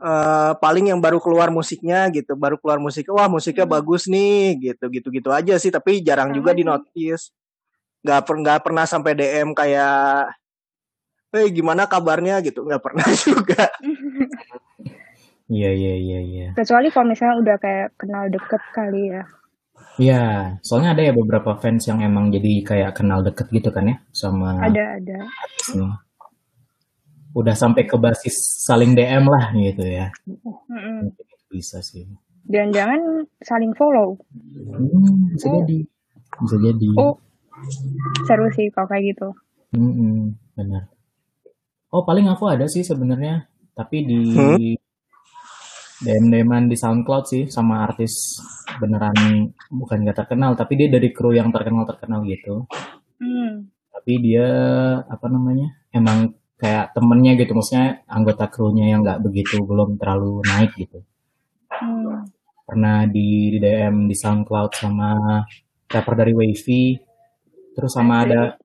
Eh, 0.00 0.52
paling 0.60 0.88
yang 0.92 1.00
baru 1.00 1.20
keluar 1.20 1.52
musiknya 1.52 2.08
gitu, 2.08 2.32
baru 2.32 2.56
keluar 2.56 2.80
musik, 2.80 3.04
wah 3.12 3.28
musiknya 3.28 3.68
Hmm. 3.68 3.74
bagus 3.76 4.08
nih, 4.08 4.56
gitu 4.56 4.88
gitu 4.88 5.08
gitu 5.12 5.28
aja 5.28 5.56
sih. 5.60 5.68
Tapi 5.68 6.00
jarang 6.00 6.32
juga 6.32 6.56
di 6.56 6.64
notice. 6.64 7.32
Gak, 8.00 8.24
per, 8.24 8.34
nggak 8.40 8.60
pernah 8.64 8.88
sampai 8.88 9.12
DM 9.12 9.52
kayak, 9.52 10.32
eh 11.36 11.46
gimana 11.52 11.84
kabarnya 11.84 12.40
gitu, 12.40 12.64
nggak 12.64 12.80
pernah 12.80 13.04
juga. 13.28 13.68
Iya 15.50 15.74
iya 15.74 15.94
iya 15.98 16.18
iya. 16.22 16.48
kecuali 16.54 16.94
kalau 16.94 17.10
misalnya 17.10 17.36
udah 17.42 17.56
kayak 17.58 17.98
kenal 17.98 18.30
deket 18.30 18.62
kali 18.70 19.10
ya 19.10 19.26
Iya, 20.00 20.56
soalnya 20.64 20.96
ada 20.96 21.02
ya 21.04 21.12
beberapa 21.12 21.52
fans 21.60 21.84
yang 21.84 22.00
emang 22.00 22.32
jadi 22.32 22.64
kayak 22.64 22.96
kenal 22.96 23.20
deket 23.20 23.52
gitu 23.52 23.68
kan 23.68 23.84
ya 23.84 23.96
sama 24.16 24.56
ada 24.64 24.96
ada 24.96 25.18
artisnya. 25.28 26.00
Udah 27.36 27.54
sampai 27.54 27.84
ke 27.84 27.94
basis 28.00 28.64
saling 28.64 28.96
DM 28.96 29.28
lah 29.28 29.52
gitu 29.52 29.84
ya. 29.84 30.08
Mm-mm. 30.24 31.12
Mungkin 31.12 31.24
itu 31.28 31.44
bisa 31.52 31.78
sih. 31.84 32.08
jangan-jangan 32.50 33.28
saling 33.44 33.70
follow 33.76 34.16
Hmm, 34.72 35.36
bisa 35.36 35.46
oh 35.46 35.54
jadi. 35.62 35.78
Bisa 36.40 36.56
jadi. 36.58 36.90
oh 36.96 37.14
seru 38.24 38.48
sih 38.56 38.72
kalau 38.72 38.88
kayak 38.88 39.04
gitu 39.14 39.28
Mm-mm, 39.76 40.34
benar. 40.56 40.88
Oh, 41.92 42.02
paling 42.02 42.26
aku 42.26 42.48
ada 42.48 42.66
sih 42.66 42.82
sebenarnya, 42.82 43.46
tapi 43.76 44.02
di 44.02 44.20
Hmm? 44.34 44.58
DM-DM-an 46.00 46.72
di 46.72 46.76
SoundCloud 46.80 47.24
sih 47.28 47.42
sama 47.52 47.84
artis 47.84 48.40
beneran 48.80 49.14
bukan 49.68 50.08
gak 50.08 50.24
terkenal, 50.24 50.56
tapi 50.56 50.80
dia 50.80 50.88
dari 50.88 51.12
kru 51.12 51.36
yang 51.36 51.52
terkenal-terkenal 51.52 52.24
gitu. 52.24 52.64
hmm. 53.20 53.68
Tapi 53.92 54.12
dia 54.24 54.48
apa 55.04 55.26
namanya? 55.28 55.68
Emang 55.92 56.32
kayak 56.56 56.96
temennya 56.96 57.36
gitu, 57.36 57.52
maksudnya 57.52 58.04
anggota 58.08 58.48
krunya 58.48 58.92
yang 58.92 59.00
nggak 59.00 59.20
begitu 59.24 59.60
belum 59.64 60.00
terlalu 60.00 60.40
naik 60.44 60.72
gitu. 60.76 61.04
Hmm. 61.68 62.24
Pernah 62.64 63.04
di, 63.08 63.56
di 63.56 63.58
DM 63.60 64.08
di 64.08 64.16
SoundCloud 64.16 64.72
sama 64.76 65.44
rapper 65.90 66.14
dari 66.16 66.32
Wavy, 66.32 66.96
terus 67.76 67.92
sama 67.92 68.24
ada 68.24 68.56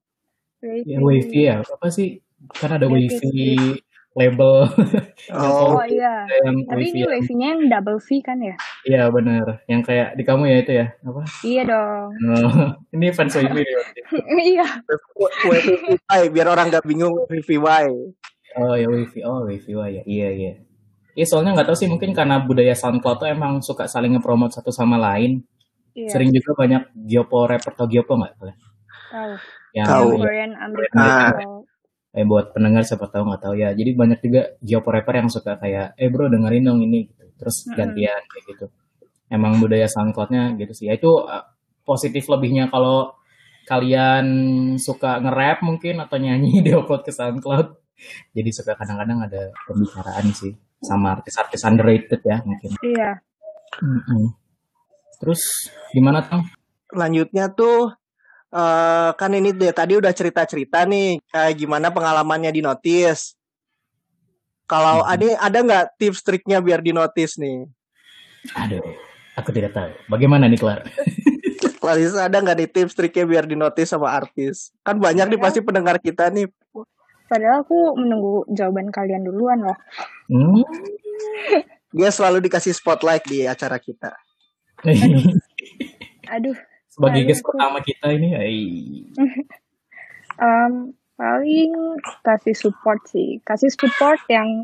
ya 0.62 0.98
Wavy 1.04 1.42
ya 1.52 1.64
apa 1.64 1.88
sih? 1.92 2.20
Kan 2.56 2.80
ada 2.80 2.88
Wavy. 2.88 3.82
Label 4.16 4.64
Oh, 5.28 5.76
Oh 5.76 5.84
iya. 5.84 6.24
Tapi 6.24 6.72
Wavy 6.72 6.88
ini 6.88 7.00
yang 7.00 7.12
wavy-nya 7.12 7.48
yang 7.52 7.62
double 7.68 8.00
V 8.00 8.08
kan 8.22 8.38
ya? 8.40 8.56
iya 8.84 9.04
bener 9.08 9.60
yang 9.66 9.82
kayak 9.82 10.14
di 10.14 10.24
kamu 10.24 10.44
ya 10.46 10.58
itu 10.58 10.72
ya 10.74 10.88
apa 11.02 11.22
Iya 11.42 11.62
dong. 11.66 12.10
Oh, 12.26 12.52
ini 12.96 13.12
fans 13.12 13.36
Wavy 13.36 13.62
ya 13.62 13.82
iya. 14.52 14.68
WVY, 15.44 16.22
biar 16.30 16.48
orang 16.48 16.70
nggak 16.70 16.86
bingung 16.86 17.14
WVY. 17.26 17.86
oh 18.56 18.74
ya 18.74 18.88
Wavy 18.88 19.20
oh 19.22 19.44
Wavy 19.44 19.72
wah 19.74 19.88
ya 19.88 20.02
iya 20.06 20.30
iya 20.32 20.54
Iya 21.14 21.24
soalnya 21.26 21.56
nggak 21.56 21.68
tahu 21.68 21.78
sih 21.78 21.88
mungkin 21.88 22.12
karena 22.12 22.40
budaya 22.40 22.72
SoundCloud 22.72 23.18
tuh 23.18 23.28
emang 23.28 23.60
suka 23.60 23.84
saling 23.86 24.12
ngepromot 24.14 24.52
satu 24.52 24.70
sama 24.70 24.96
lain 24.96 25.44
Iya. 25.92 26.12
sering 26.12 26.28
juga 26.30 26.52
banyak 26.58 26.92
Gyopo 26.94 27.48
rapper 27.48 27.72
atau 27.72 27.88
Gyopo 27.88 28.16
nggak 28.16 28.34
kalian 28.36 28.58
Tahu. 29.08 29.32
yang 29.72 29.88
Tahu. 29.88 30.10
Ya, 30.10 30.20
Korean 30.20 30.52
American 30.54 31.00
Ah. 31.00 31.32
Eh 32.16 32.24
buat 32.24 32.56
pendengar 32.56 32.88
siapa 32.88 33.12
tahu 33.12 33.28
nggak 33.28 33.42
tahu 33.44 33.56
ya. 33.60 33.76
Jadi 33.76 33.92
banyak 33.92 34.20
juga 34.24 34.42
Gyopo 34.64 34.90
rapper 34.96 35.16
yang 35.20 35.28
suka 35.28 35.60
kayak 35.60 36.00
eh 36.00 36.08
bro 36.08 36.32
dengerin 36.32 36.64
dong 36.64 36.80
ini 36.80 37.12
gitu. 37.12 37.28
Terus 37.36 37.68
gantian 37.76 38.24
kayak 38.32 38.44
gitu. 38.56 38.66
Emang 39.28 39.60
budaya 39.60 39.86
SoundCloudnya 39.92 40.56
gitu 40.56 40.72
sih. 40.72 40.88
Ya 40.88 40.96
itu 40.96 41.12
uh, 41.12 41.44
positif 41.84 42.24
lebihnya 42.32 42.72
kalau 42.72 43.14
kalian 43.66 44.26
suka 44.78 45.20
nge-rap 45.20 45.60
mungkin 45.66 46.00
atau 46.00 46.16
nyanyi 46.16 46.62
di 46.66 46.72
upload 46.72 47.04
ke 47.04 47.12
SoundCloud. 47.12 47.68
Jadi 48.32 48.50
suka 48.52 48.76
kadang-kadang 48.80 49.28
ada 49.28 49.52
pembicaraan 49.68 50.28
sih 50.32 50.52
sama 50.84 51.20
artis-artis 51.20 51.64
underrated 51.64 52.22
ya 52.24 52.40
mungkin. 52.44 52.72
Iya. 52.84 53.12
Mm-mm. 53.76 54.32
terus 55.20 55.68
gimana 55.92 56.24
tang? 56.24 56.48
Lanjutnya 56.96 57.52
tuh 57.52 57.92
eh 58.50 59.10
kan 59.16 59.32
ini 59.32 59.52
dia 59.52 59.72
tadi 59.72 59.98
udah 59.98 60.12
cerita-cerita 60.12 60.86
nih 60.86 61.22
kayak 61.28 61.54
gimana 61.56 61.90
pengalamannya 61.90 62.52
di 62.52 62.62
notice. 62.62 63.34
Kalau 64.66 65.06
Mhm. 65.06 65.10
ada 65.10 65.26
ada 65.40 65.58
nggak 65.62 65.86
tips 65.98 66.20
triknya 66.22 66.58
biar 66.58 66.82
di 66.82 66.90
notice 66.90 67.38
nih? 67.38 67.70
aduh 68.54 68.78
aku 69.34 69.50
tidak 69.50 69.74
tahu 69.74 69.90
bagaimana 70.06 70.46
nih 70.46 70.62
Clara 70.62 70.86
Clarissa 71.82 72.30
ada 72.30 72.38
nggak 72.38 72.58
nih 72.58 72.70
tips 72.70 72.94
triknya 72.94 73.26
biar 73.26 73.46
di 73.46 73.54
notice 73.54 73.90
sama 73.90 74.10
artis? 74.10 74.70
Kan 74.82 74.98
banyak 74.98 75.26
nih 75.30 75.40
pasti 75.42 75.62
pendengar 75.62 75.98
kita 75.98 76.30
nih. 76.30 76.46
padahal 77.26 77.66
aku 77.66 77.98
menunggu 77.98 78.46
jawaban 78.54 78.94
kalian 78.94 79.26
duluan 79.26 79.66
loh. 79.66 79.78
Hmm? 80.30 80.62
Dia 81.90 82.14
selalu 82.14 82.46
dikasih 82.46 82.74
spotlight 82.74 83.26
di 83.26 83.50
acara 83.50 83.82
kita. 83.82 84.14
Aduh. 86.36 86.54
Sebagai 86.96 87.22
guest 87.28 87.44
pertama 87.44 87.84
kita 87.84 88.08
ini 88.16 88.30
ay. 88.32 88.58
um, 90.40 90.74
paling 91.16 91.72
kasih 92.24 92.56
support 92.56 93.04
sih. 93.06 93.44
Kasih 93.44 93.68
support 93.68 94.24
yang 94.32 94.64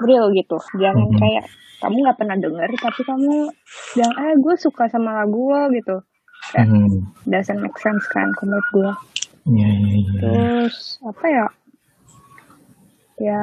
real 0.00 0.32
gitu. 0.32 0.56
Jangan 0.80 1.12
Mhm. 1.12 1.18
kayak 1.20 1.44
kamu 1.84 1.96
nggak 1.98 2.18
pernah 2.18 2.36
denger 2.38 2.68
tapi 2.78 3.00
kamu 3.02 3.34
bilang 3.92 4.14
eh 4.16 4.34
gue 4.38 4.54
suka 4.56 4.88
sama 4.88 5.12
lagu 5.12 5.50
lo 5.50 5.68
gitu. 5.68 6.00
Kayak 6.56 6.68
Mhm. 6.72 7.28
doesn't 7.28 7.60
make 7.60 7.76
sense 7.76 8.08
kan 8.08 8.32
menurut 8.40 8.66
gue. 8.72 8.92
Iya, 9.52 9.68
iya, 9.68 9.76
iya, 9.76 9.96
iya. 9.98 10.20
Terus 10.22 10.76
apa 11.04 11.24
ya? 11.28 11.46
Ya 13.20 13.42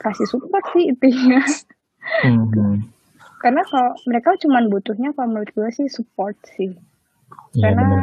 kasih 0.00 0.26
support 0.26 0.64
sih 0.74 0.90
intinya. 0.90 1.38
Mhm. 2.26 2.90
Karena 3.38 3.62
kalau 3.62 3.94
mereka 4.06 4.34
cuma 4.38 4.58
butuhnya 4.62 5.14
kalau 5.14 5.30
menurut 5.30 5.50
gue 5.50 5.68
sih 5.70 5.86
support 5.86 6.34
sih. 6.58 6.74
Benar. 7.52 7.76
Karena 7.76 8.00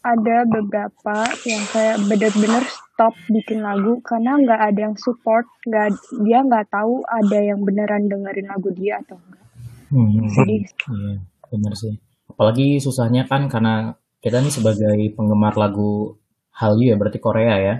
ada 0.00 0.36
beberapa 0.48 1.16
yang 1.44 1.64
kayak 1.68 1.96
bener-bener 2.08 2.64
stop 2.64 3.12
bikin 3.28 3.60
lagu 3.60 4.00
karena 4.00 4.40
nggak 4.40 4.60
ada 4.72 4.80
yang 4.88 4.96
support, 4.96 5.44
nggak 5.68 5.92
dia 6.24 6.40
nggak 6.40 6.72
tahu 6.72 7.04
ada 7.04 7.38
yang 7.40 7.60
beneran 7.60 8.08
dengerin 8.08 8.48
lagu 8.48 8.72
dia 8.72 9.00
atau 9.04 9.20
enggak. 9.20 9.44
Hmm, 9.90 10.24
Jadi 10.32 10.56
iya, 10.64 11.14
bener 11.52 11.72
sih. 11.76 11.94
Apalagi 12.32 12.80
susahnya 12.80 13.28
kan 13.28 13.50
karena 13.52 13.92
kita 14.24 14.40
nih 14.40 14.52
sebagai 14.52 14.96
penggemar 15.12 15.56
lagu 15.60 16.16
Hallyu 16.56 16.92
ya, 16.92 16.96
berarti 16.96 17.20
Korea 17.20 17.54
ya. 17.60 17.74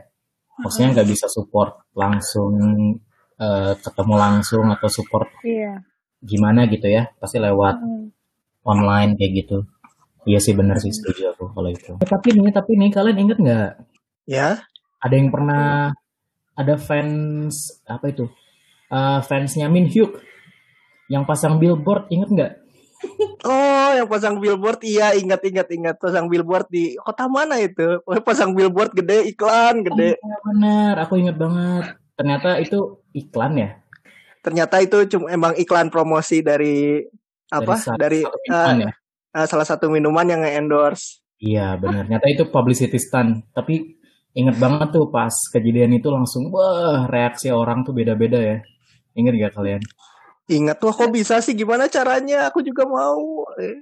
Maksudnya 0.61 0.93
nggak 0.93 1.09
bisa 1.09 1.25
support 1.29 1.89
langsung 1.97 2.53
eh, 3.41 3.73
ketemu 3.81 4.15
langsung 4.21 4.69
atau 4.69 4.89
support 4.93 5.33
iya. 5.41 5.81
gimana 6.21 6.69
gitu 6.69 6.85
ya, 6.93 7.09
pasti 7.17 7.41
lewat 7.41 7.81
Mm. 7.81 8.13
online 8.69 9.17
kayak 9.17 9.33
gitu. 9.41 9.65
Iya 10.29 10.39
sih 10.41 10.53
bener 10.53 10.77
sih 10.77 10.93
setuju 10.93 11.33
aku 11.33 11.53
kalau 11.57 11.71
itu. 11.73 11.97
Eh, 11.97 12.09
tapi 12.09 12.37
nih, 12.37 12.53
tapi 12.53 12.77
nih 12.77 12.91
kalian 12.93 13.19
inget 13.21 13.39
nggak 13.41 13.71
Ya, 14.29 14.63
ada 15.03 15.15
yang 15.17 15.33
pernah 15.33 15.91
ada 16.55 16.75
fans 16.77 17.83
apa 17.89 18.13
itu? 18.13 18.29
Eh, 18.93 19.21
fansnya 19.25 19.67
Min 19.73 19.89
Hyuk 19.89 20.21
yang 21.11 21.27
pasang 21.27 21.59
billboard 21.59 22.07
inget 22.13 22.31
nggak? 22.31 22.53
Oh, 23.41 23.91
yang 23.97 24.05
pasang 24.05 24.37
billboard 24.37 24.85
iya 24.85 25.17
ingat 25.17 25.41
ingat 25.41 25.73
ingat 25.73 25.97
pasang 25.97 26.29
billboard 26.29 26.69
di 26.69 27.01
kota 27.01 27.25
mana 27.25 27.57
itu? 27.57 27.97
Oh, 28.05 28.21
pasang 28.21 28.53
billboard 28.53 28.93
gede 28.93 29.33
iklan 29.33 29.81
gede. 29.81 30.21
Iya 30.21 30.37
bener, 30.45 30.95
aku 31.01 31.17
inget 31.17 31.41
banget. 31.41 31.97
Ternyata 32.21 32.61
itu 32.61 33.01
iklan 33.17 33.57
ya 33.57 33.81
Ternyata 34.41 34.81
itu 34.81 34.97
cuma 35.17 35.29
emang 35.29 35.53
iklan 35.57 35.93
promosi 35.93 36.41
dari 36.41 37.05
apa? 37.53 37.77
Dari, 37.97 38.21
satu 38.25 38.39
minuman 38.45 38.77
eh, 38.77 38.85
ya. 38.89 38.93
Eh, 39.35 39.47
salah 39.47 39.67
satu 39.67 39.91
minuman 39.91 40.27
yang 40.27 40.41
nge-endorse. 40.43 41.23
Iya 41.41 41.81
bener. 41.81 42.05
Ternyata 42.05 42.27
itu 42.29 42.45
publicity 42.53 43.01
stunt. 43.01 43.49
Tapi 43.57 43.97
inget 44.37 44.57
banget 44.61 44.93
tuh 44.93 45.09
pas 45.09 45.33
kejadian 45.33 45.97
itu 45.97 46.13
langsung 46.13 46.53
wah 46.53 47.09
reaksi 47.09 47.49
orang 47.49 47.83
tuh 47.83 47.97
beda-beda 47.97 48.37
ya. 48.37 48.59
Ingat 49.17 49.35
gak 49.41 49.55
kalian? 49.57 49.83
Ingat 50.51 50.77
tuh 50.83 50.93
kok 50.93 51.11
bisa 51.11 51.41
sih 51.41 51.57
gimana 51.57 51.87
caranya? 51.87 52.51
Aku 52.51 52.61
juga 52.61 52.85
mau. 52.85 53.47
Eh, 53.59 53.81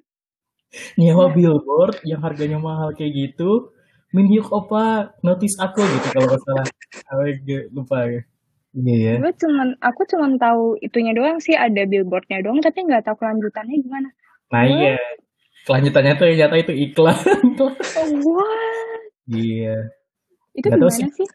Nyewa 1.00 1.32
billboard 1.32 2.04
yang 2.04 2.20
harganya 2.20 2.60
mahal 2.60 2.92
kayak 2.92 3.12
gitu. 3.16 3.72
Minhyuk 4.12 4.48
opa 4.48 5.12
notice 5.20 5.56
aku 5.60 5.84
gitu 5.84 6.08
kalau 6.16 6.26
nggak 6.32 6.40
salah. 6.44 6.66
Gitu, 7.44 7.68
lupa 7.72 8.04
ya. 8.08 8.20
Iya 8.76 8.96
ya. 9.00 9.14
Gue 9.20 9.32
cuman 9.36 9.68
aku 9.80 10.04
cuman 10.04 10.36
tahu 10.36 10.76
itunya 10.84 11.12
doang 11.16 11.40
sih 11.40 11.56
ada 11.56 11.88
billboardnya 11.88 12.44
doang 12.44 12.60
tapi 12.60 12.84
nggak 12.84 13.04
tahu 13.08 13.16
kelanjutannya 13.16 13.76
gimana. 13.80 14.08
Nah 14.52 14.64
iya. 14.64 14.96
Kelanjutannya 15.66 16.12
tuh 16.18 16.26
ternyata 16.30 16.56
itu 16.60 16.72
iklan. 16.74 17.18
Oh, 17.58 17.74
what? 18.36 19.00
iya. 19.30 19.90
Itu 20.54 20.70
Nggak 20.70 20.78
tahu 20.78 20.90
gimana 20.94 21.12
sih? 21.14 21.26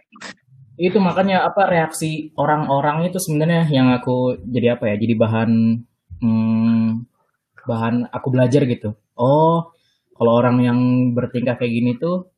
itu 0.78 0.98
makanya 0.98 1.46
apa 1.46 1.70
reaksi 1.70 2.34
orang-orang 2.34 3.06
itu 3.06 3.22
sebenarnya 3.22 3.70
yang 3.70 3.94
aku 3.94 4.42
jadi 4.42 4.74
apa 4.74 4.90
ya 4.90 4.96
jadi 4.98 5.14
bahan 5.14 5.52
hmm, 6.18 6.88
bahan 7.70 7.96
aku 8.10 8.28
belajar 8.34 8.66
gitu 8.66 8.98
oh 9.14 9.70
kalau 10.18 10.34
orang 10.34 10.58
yang 10.66 10.80
bertingkah 11.14 11.62
kayak 11.62 11.74
gini 11.78 11.92
tuh 12.02 12.34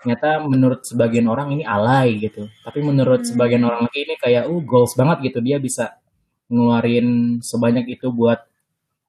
ternyata 0.00 0.40
menurut 0.48 0.88
sebagian 0.88 1.28
orang 1.28 1.52
ini 1.52 1.68
alay 1.68 2.16
gitu 2.16 2.48
tapi 2.64 2.80
menurut 2.80 3.28
sebagian 3.28 3.60
orang 3.68 3.84
lagi 3.84 4.08
ini 4.08 4.14
kayak 4.16 4.48
uh 4.48 4.62
goals 4.64 4.96
banget 4.96 5.28
gitu 5.28 5.44
dia 5.44 5.60
bisa 5.60 6.00
ngeluarin 6.48 7.38
sebanyak 7.44 7.92
itu 7.92 8.08
buat 8.08 8.40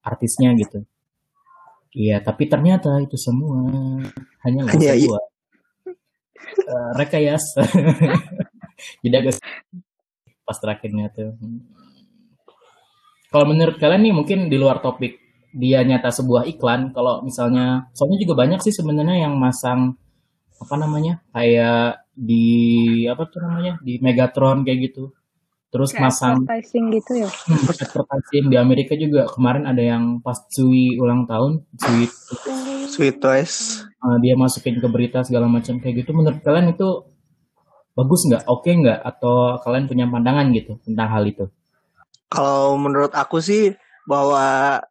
artisnya 0.04 0.52
gitu 0.60 0.84
iya 1.96 2.15
tapi 2.27 2.44
ternyata 2.51 2.89
itu 3.06 3.17
semua 3.20 3.58
hanya 4.46 4.62
Hanya 4.72 4.94
i- 4.96 5.08
sebuah 5.08 5.22
eh, 6.72 6.89
rekayasa 7.00 7.62
jadi 9.03 9.15
agak 9.22 9.36
pas 10.46 10.58
terakhirnya 10.62 11.06
tuh. 11.15 11.29
Kalau 13.27 13.46
menurut 13.51 13.75
kalian 13.82 14.01
nih 14.08 14.13
mungkin 14.15 14.39
di 14.48 14.56
luar 14.56 14.79
topik 14.79 15.20
dia 15.51 15.84
nyata 15.84 16.10
sebuah 16.13 16.48
iklan. 16.48 16.96
Kalau 16.96 17.24
misalnya, 17.27 17.91
soalnya 17.96 18.20
juga 18.24 18.34
banyak 18.39 18.60
sih 18.63 18.74
sebenarnya 18.75 19.27
yang 19.27 19.35
masang 19.35 19.96
apa 20.64 20.75
namanya 20.79 21.22
kayak 21.35 22.01
di 22.18 22.46
apa 23.12 23.24
tuh 23.29 23.40
namanya 23.46 23.74
di 23.83 24.00
Megatron 24.03 24.64
kayak 24.66 24.79
gitu. 24.94 25.12
Terus 25.77 25.94
Kayak 25.94 26.03
masang 26.09 26.37
advertising 26.42 26.85
gitu 26.90 27.11
ya. 27.22 27.29
hmm, 27.29 27.70
advertising 27.70 28.44
di 28.50 28.57
Amerika 28.57 28.98
juga 28.98 29.29
kemarin 29.29 29.70
ada 29.70 29.83
yang 29.85 30.18
pas 30.25 30.42
Cui 30.50 30.98
ulang 30.98 31.29
tahun, 31.29 31.61
Cui 31.77 32.09
Sweet 32.90 33.22
Toys. 33.22 33.85
uh, 34.01 34.18
dia 34.18 34.33
masukin 34.33 34.81
ke 34.81 34.87
berita 34.90 35.22
segala 35.22 35.46
macam 35.46 35.77
kayak 35.77 36.01
gitu. 36.01 36.18
Menurut 36.18 36.42
kalian 36.42 36.74
itu 36.74 37.05
bagus 37.94 38.25
nggak, 38.25 38.50
oke 38.50 38.66
nggak, 38.74 39.00
atau 39.05 39.61
kalian 39.61 39.85
punya 39.85 40.05
pandangan 40.09 40.50
gitu 40.50 40.81
tentang 40.81 41.13
hal 41.13 41.24
itu? 41.29 41.46
Kalau 42.33 42.74
menurut 42.74 43.13
aku 43.13 43.37
sih 43.37 43.77
bahwa 44.09 44.81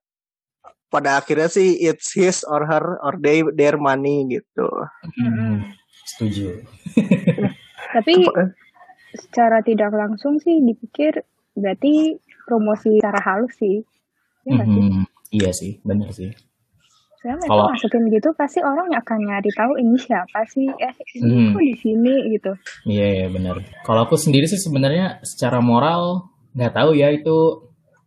pada 0.87 1.19
akhirnya 1.19 1.51
sih 1.51 1.83
it's 1.83 2.15
his 2.15 2.47
or 2.47 2.63
her 2.63 3.03
or 3.03 3.19
they 3.19 3.43
their 3.59 3.75
money 3.75 4.23
gitu. 4.31 4.71
Hmm, 5.19 5.67
setuju. 6.07 6.63
Tapi 7.97 8.23
secara 9.15 9.63
tidak 9.63 9.93
langsung 9.93 10.39
sih 10.39 10.59
dipikir 10.59 11.23
berarti 11.53 12.19
promosi 12.45 12.99
secara 12.99 13.21
halus 13.23 13.55
sih. 13.57 13.85
Iya 14.43 14.51
nggak 14.57 14.69
sih? 14.69 14.83
Mhm, 14.83 15.05
iya 15.33 15.51
sih, 15.53 15.73
bener 15.83 16.11
sih. 16.11 16.31
Soalnya 17.17 17.37
mereka 17.41 17.51
Kalau- 17.51 17.69
masukin 17.73 18.05
gitu 18.09 18.29
pasti 18.33 18.61
orang 18.61 18.89
akan 18.93 19.19
nyari 19.21 19.51
tahu 19.51 19.73
ini 19.77 19.97
siapa 19.99 20.41
sih? 20.47 20.69
Eh 20.69 20.95
ini 21.17 21.51
Hmm. 21.51 21.53
kok 21.53 21.63
di 21.63 21.75
sini 21.75 22.15
gitu. 22.31 22.53
Iya, 22.87 23.07
iya 23.15 23.27
bener. 23.27 23.57
Kalau 23.83 24.05
aku 24.05 24.15
sendiri 24.15 24.47
sih 24.47 24.59
sebenarnya 24.59 25.19
secara 25.23 25.59
moral 25.59 26.31
nggak 26.55 26.73
tahu 26.73 26.95
ya 26.95 27.11
itu. 27.11 27.67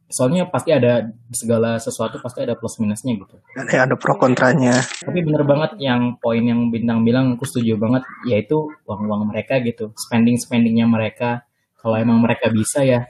Soalnya 0.09 0.49
pasti 0.49 0.73
ada 0.73 1.05
segala 1.29 1.77
sesuatu 1.77 2.17
pasti 2.17 2.41
ada 2.41 2.57
plus 2.57 2.81
minusnya 2.81 3.13
gitu. 3.13 3.37
Ada 3.53 3.85
ada 3.85 3.95
pro 3.95 4.17
kontranya. 4.17 4.81
Tapi 5.05 5.21
bener 5.21 5.45
banget 5.45 5.77
yang 5.77 6.17
poin 6.17 6.41
yang 6.41 6.73
bintang 6.73 7.05
bilang 7.05 7.37
aku 7.37 7.45
setuju 7.45 7.77
banget 7.77 8.01
yaitu 8.25 8.57
uang-uang 8.89 9.29
mereka 9.29 9.61
gitu, 9.61 9.93
spending-spendingnya 9.93 10.89
mereka. 10.89 11.45
Kalau 11.77 11.95
emang 11.95 12.25
mereka 12.25 12.49
bisa 12.49 12.81
ya, 12.81 13.05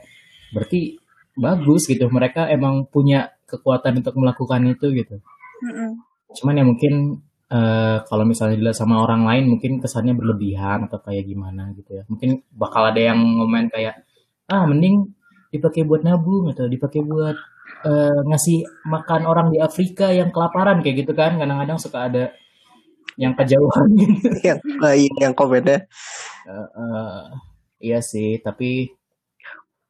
berarti 0.52 1.00
bagus 1.40 1.88
gitu. 1.88 2.04
Mereka 2.12 2.52
emang 2.52 2.84
punya 2.84 3.32
kekuatan 3.48 4.04
untuk 4.04 4.14
melakukan 4.20 4.60
itu 4.68 4.92
gitu. 4.92 5.24
Mm-mm. 5.64 6.04
Cuman 6.36 6.60
ya 6.60 6.64
mungkin 6.68 7.24
eh, 7.48 7.98
kalau 8.04 8.28
misalnya 8.28 8.60
dilihat 8.60 8.76
sama 8.76 9.00
orang 9.00 9.24
lain 9.24 9.56
mungkin 9.56 9.80
kesannya 9.80 10.12
berlebihan 10.12 10.84
atau 10.84 11.00
kayak 11.00 11.24
gimana 11.24 11.72
gitu 11.74 11.96
ya. 11.96 12.04
Mungkin 12.12 12.44
bakal 12.52 12.92
ada 12.92 13.00
yang 13.00 13.18
ngomen 13.18 13.72
kayak 13.72 14.04
ah 14.52 14.68
mending 14.68 15.16
dipakai 15.50 15.82
buat 15.82 16.06
nabung 16.06 16.54
atau 16.54 16.70
dipakai 16.70 17.02
buat 17.02 17.36
eh, 17.84 18.20
ngasih 18.26 18.86
makan 18.86 19.22
orang 19.26 19.50
di 19.50 19.58
Afrika 19.58 20.14
yang 20.14 20.30
kelaparan 20.30 20.80
kayak 20.80 21.06
gitu 21.06 21.12
kan. 21.12 21.36
Kadang-kadang 21.36 21.78
suka 21.78 22.06
ada 22.06 22.24
yang 23.18 23.34
kejauhan 23.34 23.88
gitu. 24.00 24.28
yang 24.46 24.60
lain 24.78 25.12
yang 25.18 25.34
komennya. 25.34 25.90
Eh, 26.46 26.68
eh, 26.70 27.22
iya 27.82 27.98
sih, 28.00 28.38
tapi 28.40 28.88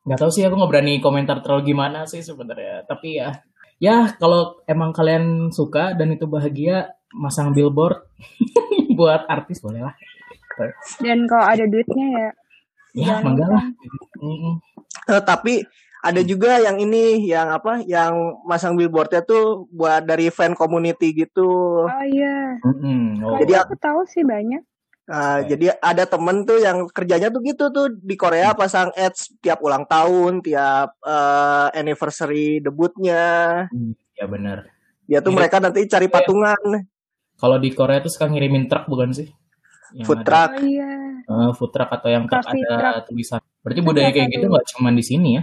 nggak 0.00 0.18
tahu 0.18 0.30
sih 0.32 0.42
aku 0.48 0.56
nggak 0.56 0.72
berani 0.72 0.94
komentar 1.04 1.44
terlalu 1.44 1.76
gimana 1.76 2.08
sih 2.08 2.24
sebenarnya. 2.24 2.88
Tapi 2.88 3.20
ya, 3.20 3.30
ya 3.76 4.16
kalau 4.16 4.64
emang 4.64 4.96
kalian 4.96 5.52
suka 5.52 5.92
dan 5.92 6.16
itu 6.16 6.24
bahagia, 6.24 6.96
masang 7.12 7.52
billboard 7.52 8.00
buat 8.98 9.28
artis 9.28 9.60
boleh 9.60 9.84
lah. 9.84 9.94
Dan 11.00 11.24
kalau 11.24 11.46
ada 11.48 11.64
duitnya 11.64 12.06
ya 12.12 12.30
Ya, 12.96 13.22
mangga 13.22 13.46
lupa. 13.46 13.54
lah. 13.54 13.66
Eh, 15.10 15.22
tapi 15.22 15.54
ada 16.00 16.20
juga 16.24 16.56
yang 16.56 16.80
ini 16.80 17.28
yang 17.28 17.52
apa 17.52 17.84
yang 17.84 18.40
masang 18.48 18.72
billboardnya 18.74 19.20
tuh 19.20 19.68
buat 19.68 20.00
dari 20.04 20.32
fan 20.32 20.56
community 20.56 21.12
gitu. 21.12 21.84
oh 21.84 22.04
iya. 22.08 22.56
Mm-mm. 22.64 23.20
Oh, 23.20 23.36
Jadi 23.40 23.52
aku 23.52 23.76
tahu 23.76 24.08
sih 24.08 24.24
banyak. 24.24 24.64
Uh, 25.10 25.42
jadi 25.42 25.74
ada 25.82 26.06
temen 26.06 26.46
tuh 26.46 26.62
yang 26.62 26.86
kerjanya 26.86 27.34
tuh 27.34 27.42
gitu 27.42 27.66
tuh 27.74 27.90
di 27.90 28.14
Korea 28.14 28.54
pasang 28.54 28.94
ads 28.94 29.34
tiap 29.42 29.58
ulang 29.58 29.82
tahun, 29.82 30.38
tiap 30.38 30.94
eh, 31.02 31.66
anniversary 31.74 32.62
debutnya. 32.62 33.66
ya 34.14 34.26
benar. 34.30 34.70
Dia 35.10 35.18
tuh 35.18 35.34
Mirip. 35.34 35.50
mereka 35.50 35.58
nanti 35.58 35.82
cari 35.90 36.06
patungan 36.06 36.86
Kalau 37.34 37.58
di 37.58 37.74
Korea 37.74 37.98
tuh 37.98 38.12
suka 38.14 38.30
ngirimin 38.30 38.70
truk 38.70 38.86
bukan 38.86 39.10
sih? 39.10 39.26
Yang 39.94 40.06
food 40.06 40.20
ada, 40.22 40.26
truck. 40.26 40.50
Oh 40.54 40.66
iya. 40.66 40.90
eh, 41.26 41.50
food 41.56 41.70
truck 41.74 41.90
atau 41.90 42.08
yang 42.08 42.24
Coffee 42.30 42.62
ada 42.66 43.02
tulisan. 43.02 43.40
Berarti 43.60 43.80
budaya 43.82 44.10
kayak 44.14 44.28
gitu 44.32 44.46
nggak 44.46 44.66
cuma 44.76 44.88
di 44.94 45.04
sini 45.04 45.28
ya? 45.40 45.42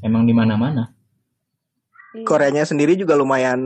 Emang 0.00 0.24
di 0.24 0.32
mana-mana. 0.32 0.92
Iya. 2.16 2.26
Koreanya 2.26 2.64
sendiri 2.66 2.98
juga 2.98 3.14
lumayan 3.14 3.60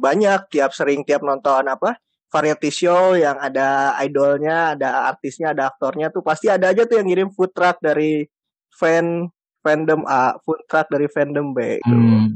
banyak 0.00 0.50
tiap 0.50 0.74
sering 0.74 1.06
tiap 1.06 1.22
nonton 1.22 1.70
apa 1.70 2.00
variety 2.34 2.70
show 2.74 3.14
yang 3.14 3.38
ada 3.38 3.94
idolnya, 4.02 4.74
ada 4.74 5.06
artisnya, 5.06 5.54
ada 5.54 5.70
aktornya 5.70 6.10
tuh 6.10 6.26
pasti 6.26 6.50
ada 6.50 6.74
aja 6.74 6.82
tuh 6.82 6.98
yang 6.98 7.06
ngirim 7.06 7.30
food 7.30 7.54
truck 7.54 7.78
dari 7.78 8.26
fan 8.74 9.30
fandom 9.62 10.02
A, 10.04 10.34
food 10.42 10.58
truck 10.66 10.90
dari 10.90 11.06
fandom 11.06 11.54
B. 11.54 11.78
gitu. 11.78 11.94
Hmm. 11.94 12.26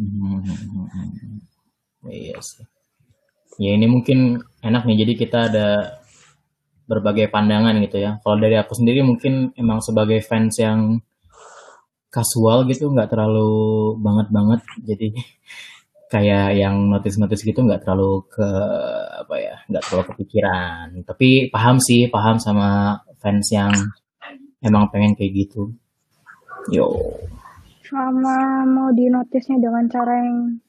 Iya 2.09 2.39
sih. 2.41 2.65
Ya 3.59 3.75
ini 3.75 3.91
mungkin 3.91 4.39
enak 4.63 4.87
nih. 4.87 5.03
Jadi 5.03 5.13
kita 5.19 5.51
ada 5.51 5.99
berbagai 6.89 7.29
pandangan 7.29 7.77
gitu 7.85 8.01
ya. 8.01 8.17
Kalau 8.25 8.37
dari 8.41 8.57
aku 8.57 8.73
sendiri 8.73 9.05
mungkin 9.05 9.53
emang 9.61 9.85
sebagai 9.85 10.25
fans 10.25 10.57
yang 10.57 10.99
kasual 12.09 12.65
gitu, 12.67 12.89
nggak 12.89 13.13
terlalu 13.13 13.95
banget-banget. 14.01 14.61
Jadi 14.89 15.09
kayak 16.13 16.57
yang 16.57 16.89
notice-notice 16.89 17.45
gitu 17.45 17.61
nggak 17.61 17.85
terlalu 17.85 18.25
ke 18.33 18.49
apa 19.21 19.35
ya, 19.37 19.55
nggak 19.69 19.85
terlalu 19.85 20.05
kepikiran. 20.17 20.87
Tapi 21.05 21.53
paham 21.53 21.77
sih, 21.77 22.09
paham 22.09 22.41
sama 22.41 22.97
fans 23.21 23.53
yang 23.53 23.71
emang 24.65 24.89
pengen 24.89 25.13
kayak 25.13 25.47
gitu. 25.47 25.77
Yo. 26.73 26.89
Sama 27.85 28.65
mau 28.69 28.93
di 28.93 29.09
notice-nya 29.09 29.61
dengan 29.61 29.85
cara 29.89 30.25
yang 30.25 30.61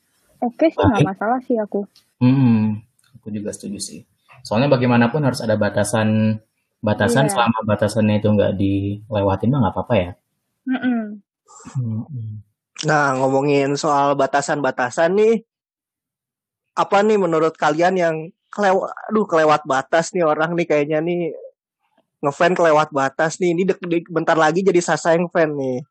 oke 0.44 0.66
sih 0.68 0.80
nggak 0.80 1.08
masalah 1.08 1.40
sih 1.44 1.56
aku. 1.56 1.88
Hmm, 2.20 2.84
aku 3.16 3.32
juga 3.32 3.56
setuju 3.56 3.80
sih. 3.80 4.00
Soalnya 4.44 4.72
bagaimanapun 4.72 5.22
harus 5.24 5.40
ada 5.44 5.60
batasan 5.60 6.40
batasan 6.80 7.28
Iya. 7.28 7.34
selama 7.36 7.60
batasannya 7.68 8.24
itu 8.24 8.28
nggak 8.32 8.54
dilewatin 8.56 9.52
mah 9.52 9.60
nggak 9.68 9.76
apa-apa 9.76 9.96
ya. 10.00 10.12
Mm-mm. 10.70 11.02
Hmm. 11.76 12.40
Nah, 12.88 13.20
ngomongin 13.20 13.76
soal 13.76 14.16
batasan-batasan 14.16 15.12
nih, 15.12 15.36
apa 16.80 17.04
nih 17.04 17.20
menurut 17.20 17.60
kalian 17.60 18.00
yang 18.00 18.16
kelewat, 18.48 18.96
aduh 19.12 19.28
kelewat 19.28 19.62
batas 19.68 20.16
nih 20.16 20.24
orang 20.24 20.56
nih 20.56 20.64
kayaknya 20.64 21.04
nih 21.04 21.36
ngefan 22.24 22.56
kelewat 22.56 22.96
batas 22.96 23.44
nih. 23.44 23.52
Ini 23.52 23.64
dek, 23.76 23.80
dek- 23.84 24.12
bentar 24.12 24.40
lagi 24.40 24.64
jadi 24.64 24.80
sasayang 24.80 25.28
fan 25.28 25.52
nih. 25.60 25.84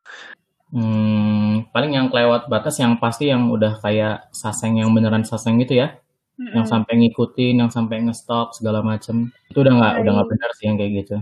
Hmm, 0.73 1.69
paling 1.69 1.93
yang 1.93 2.09
kelewat 2.09 2.49
batas 2.49 2.77
yang 2.81 2.97
pasti 2.97 3.29
yang 3.29 3.49
udah 3.49 3.77
kayak 3.81 4.29
saseng 4.33 4.81
yang 4.81 4.89
beneran 4.93 5.25
saseng 5.25 5.61
gitu 5.61 5.77
ya, 5.77 5.97
yang 6.39 6.63
Mm-mm. 6.63 6.71
sampai 6.71 6.93
ngikutin, 7.03 7.59
yang 7.59 7.67
sampai 7.67 7.99
nge-stalk 7.99 8.55
segala 8.55 8.79
macem. 8.79 9.27
Itu 9.51 9.59
udah 9.59 9.75
nggak 9.75 9.93
udah 10.01 10.11
nggak 10.15 10.29
benar 10.31 10.49
sih 10.55 10.65
yang 10.71 10.79
kayak 10.79 10.93
gitu. 11.03 11.15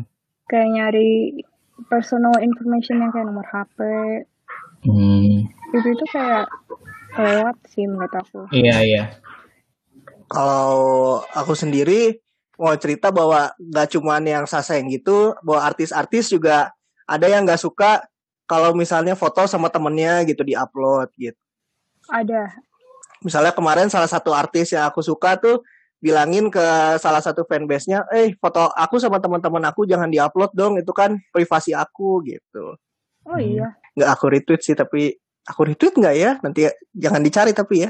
kayak 0.48 0.70
nyari 0.72 1.44
personal 1.92 2.38
information 2.40 3.04
yang 3.04 3.12
kayak 3.12 3.28
nomor 3.28 3.44
HP 3.50 3.78
Hmm, 4.86 5.50
itu 5.74 5.88
itu 5.90 6.06
kayak 6.14 6.46
lewat 7.18 7.58
sih 7.68 7.84
menurut 7.90 8.14
aku. 8.14 8.46
iya 8.54 8.78
iya. 8.86 9.04
Kalau 10.30 11.24
aku 11.34 11.58
sendiri 11.58 12.22
mau 12.58 12.78
cerita 12.78 13.10
bahwa 13.10 13.52
nggak 13.58 13.98
cuman 13.98 14.24
yang 14.24 14.46
sasayang 14.46 14.88
gitu, 14.94 15.34
bahwa 15.42 15.66
artis-artis 15.66 16.30
juga 16.30 16.72
ada 17.06 17.26
yang 17.26 17.44
nggak 17.44 17.60
suka 17.60 18.06
kalau 18.46 18.72
misalnya 18.72 19.18
foto 19.18 19.44
sama 19.50 19.68
temennya 19.68 20.24
gitu 20.24 20.46
di-upload 20.46 21.10
gitu. 21.18 21.40
Ada. 22.08 22.54
Misalnya 23.26 23.54
kemarin 23.54 23.90
salah 23.90 24.10
satu 24.10 24.34
artis 24.34 24.74
yang 24.74 24.86
aku 24.90 25.02
suka 25.02 25.38
tuh 25.38 25.66
bilangin 25.98 26.54
ke 26.54 26.62
salah 27.02 27.22
satu 27.22 27.42
fanbase-nya, 27.50 28.06
eh 28.14 28.38
foto 28.38 28.70
aku 28.70 29.02
sama 29.02 29.18
teman-teman 29.18 29.66
aku 29.66 29.90
jangan 29.90 30.06
diupload 30.08 30.54
dong, 30.54 30.78
itu 30.78 30.94
kan 30.94 31.18
privasi 31.34 31.74
aku 31.74 32.22
gitu. 32.22 32.78
Oh 33.26 33.34
Hmm. 33.34 33.42
iya. 33.42 33.68
Nggak 33.98 34.10
aku 34.14 34.26
retweet 34.30 34.62
sih, 34.62 34.78
tapi 34.78 35.18
aku 35.44 35.62
retweet 35.66 35.98
nggak 35.98 36.16
ya? 36.16 36.32
Nanti 36.46 36.70
jangan 36.94 37.22
dicari 37.26 37.52
tapi 37.52 37.90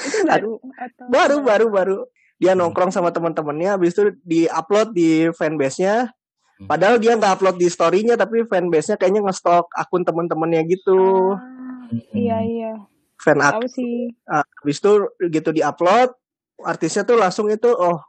Itu 0.00 0.18
baru 0.24 0.52
atau 0.88 1.04
baru 1.12 1.36
baru 1.44 1.66
baru 1.68 1.98
dia 2.40 2.56
nongkrong 2.56 2.88
sama 2.88 3.12
teman-temannya, 3.12 3.76
habis 3.76 3.92
itu 3.92 4.16
di-upload 4.24 4.96
di 4.96 5.28
fanbase-nya. 5.36 6.08
Hmm. 6.56 6.68
Padahal 6.72 6.96
dia 6.96 7.12
nggak 7.12 7.36
upload 7.36 7.60
di 7.60 7.68
story-nya, 7.68 8.16
tapi 8.16 8.48
fanbase-nya 8.48 8.96
kayaknya 8.96 9.28
nge-stalk 9.28 9.68
akun 9.76 10.08
teman-temannya 10.08 10.64
gitu. 10.72 11.36
Ah, 11.36 11.92
iya 12.16 12.40
Hmm. 12.40 12.48
iya. 12.48 12.72
Fan 13.20 13.36
Tahu 13.36 13.44
art, 13.44 13.68
sih. 13.68 14.08
ah, 14.24 14.40
habis 14.40 14.80
itu 14.80 14.92
gitu 15.28 15.50
di-upload, 15.52 16.08
artisnya 16.64 17.04
tuh 17.04 17.20
langsung 17.20 17.52
itu, 17.52 17.68
oh 17.68 18.00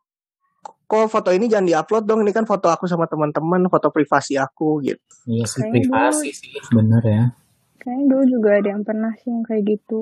kok 0.88 1.08
foto 1.08 1.32
ini 1.32 1.47
jangan 1.52 1.67
di-upload 1.67 2.04
dong, 2.08 2.24
ini 2.24 2.32
kan 2.32 2.47
foto 2.47 2.67
aku 2.71 2.88
sama 2.88 3.08
teman-teman, 3.08 3.67
foto 3.67 3.91
privasi 3.91 4.36
aku 4.39 4.84
gitu. 4.84 5.04
Iya 5.28 5.45
sih 5.47 5.63
Kayaknya 5.63 5.84
dulu 5.84 5.91
privasi 5.91 6.30
sih, 6.32 6.52
bener 6.71 7.04
ya. 7.04 7.24
kayaknya 7.82 8.06
dulu 8.12 8.24
juga 8.28 8.50
ada 8.60 8.69
yang 8.71 8.84
pernah 8.84 9.12
sih 9.19 9.30
yang 9.32 9.43
kayak 9.43 9.63
gitu. 9.67 10.00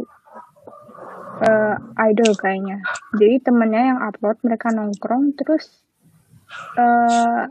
Eh 1.40 1.76
idol 2.10 2.32
kayaknya. 2.36 2.78
Jadi 3.16 3.36
temennya 3.46 3.84
yang 3.96 4.00
upload 4.04 4.38
mereka 4.46 4.70
nongkrong 4.74 5.38
terus 5.38 5.86
eh 6.78 7.44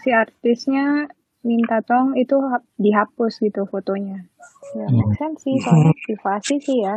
si 0.00 0.08
artisnya 0.12 1.08
minta 1.42 1.82
tolong 1.82 2.14
itu 2.18 2.38
hap- 2.48 2.66
dihapus 2.78 3.42
gitu 3.42 3.66
fotonya. 3.66 4.26
Ya 4.74 4.86
Hmm. 4.86 4.98
make 4.98 5.14
sense 5.18 5.42
sih 5.42 5.58
soalnya 5.58 5.94
privasi 6.06 6.54
sih 6.62 6.78
ya. 6.82 6.96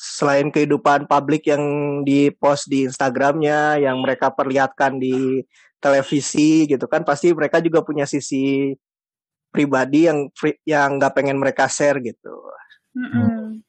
Selain 0.00 0.48
kehidupan 0.48 1.04
publik 1.04 1.44
yang 1.48 1.60
di-post 2.08 2.72
di 2.72 2.88
Instagramnya, 2.88 3.76
yang 3.84 4.00
mereka 4.00 4.32
perlihatkan 4.32 4.96
di 4.96 5.44
televisi 5.76 6.64
gitu 6.64 6.88
kan, 6.88 7.04
pasti 7.04 7.32
mereka 7.36 7.60
juga 7.60 7.84
punya 7.84 8.08
sisi 8.08 8.72
pribadi 9.52 10.08
yang 10.08 10.32
yang 10.64 10.96
nggak 10.96 11.12
pengen 11.12 11.36
mereka 11.36 11.68
share 11.68 12.00
gitu. 12.00 12.32
Hmm. 12.96 13.60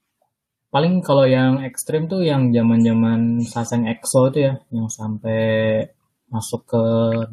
Paling 0.71 1.03
kalau 1.03 1.27
yang 1.27 1.59
ekstrim 1.67 2.07
tuh 2.07 2.23
yang 2.23 2.47
zaman-zaman 2.55 3.43
Saseng 3.43 3.91
EXO 3.91 4.31
itu 4.31 4.47
ya, 4.47 4.55
yang 4.71 4.87
sampai 4.87 5.83
masuk 6.31 6.63
ke 6.63 6.83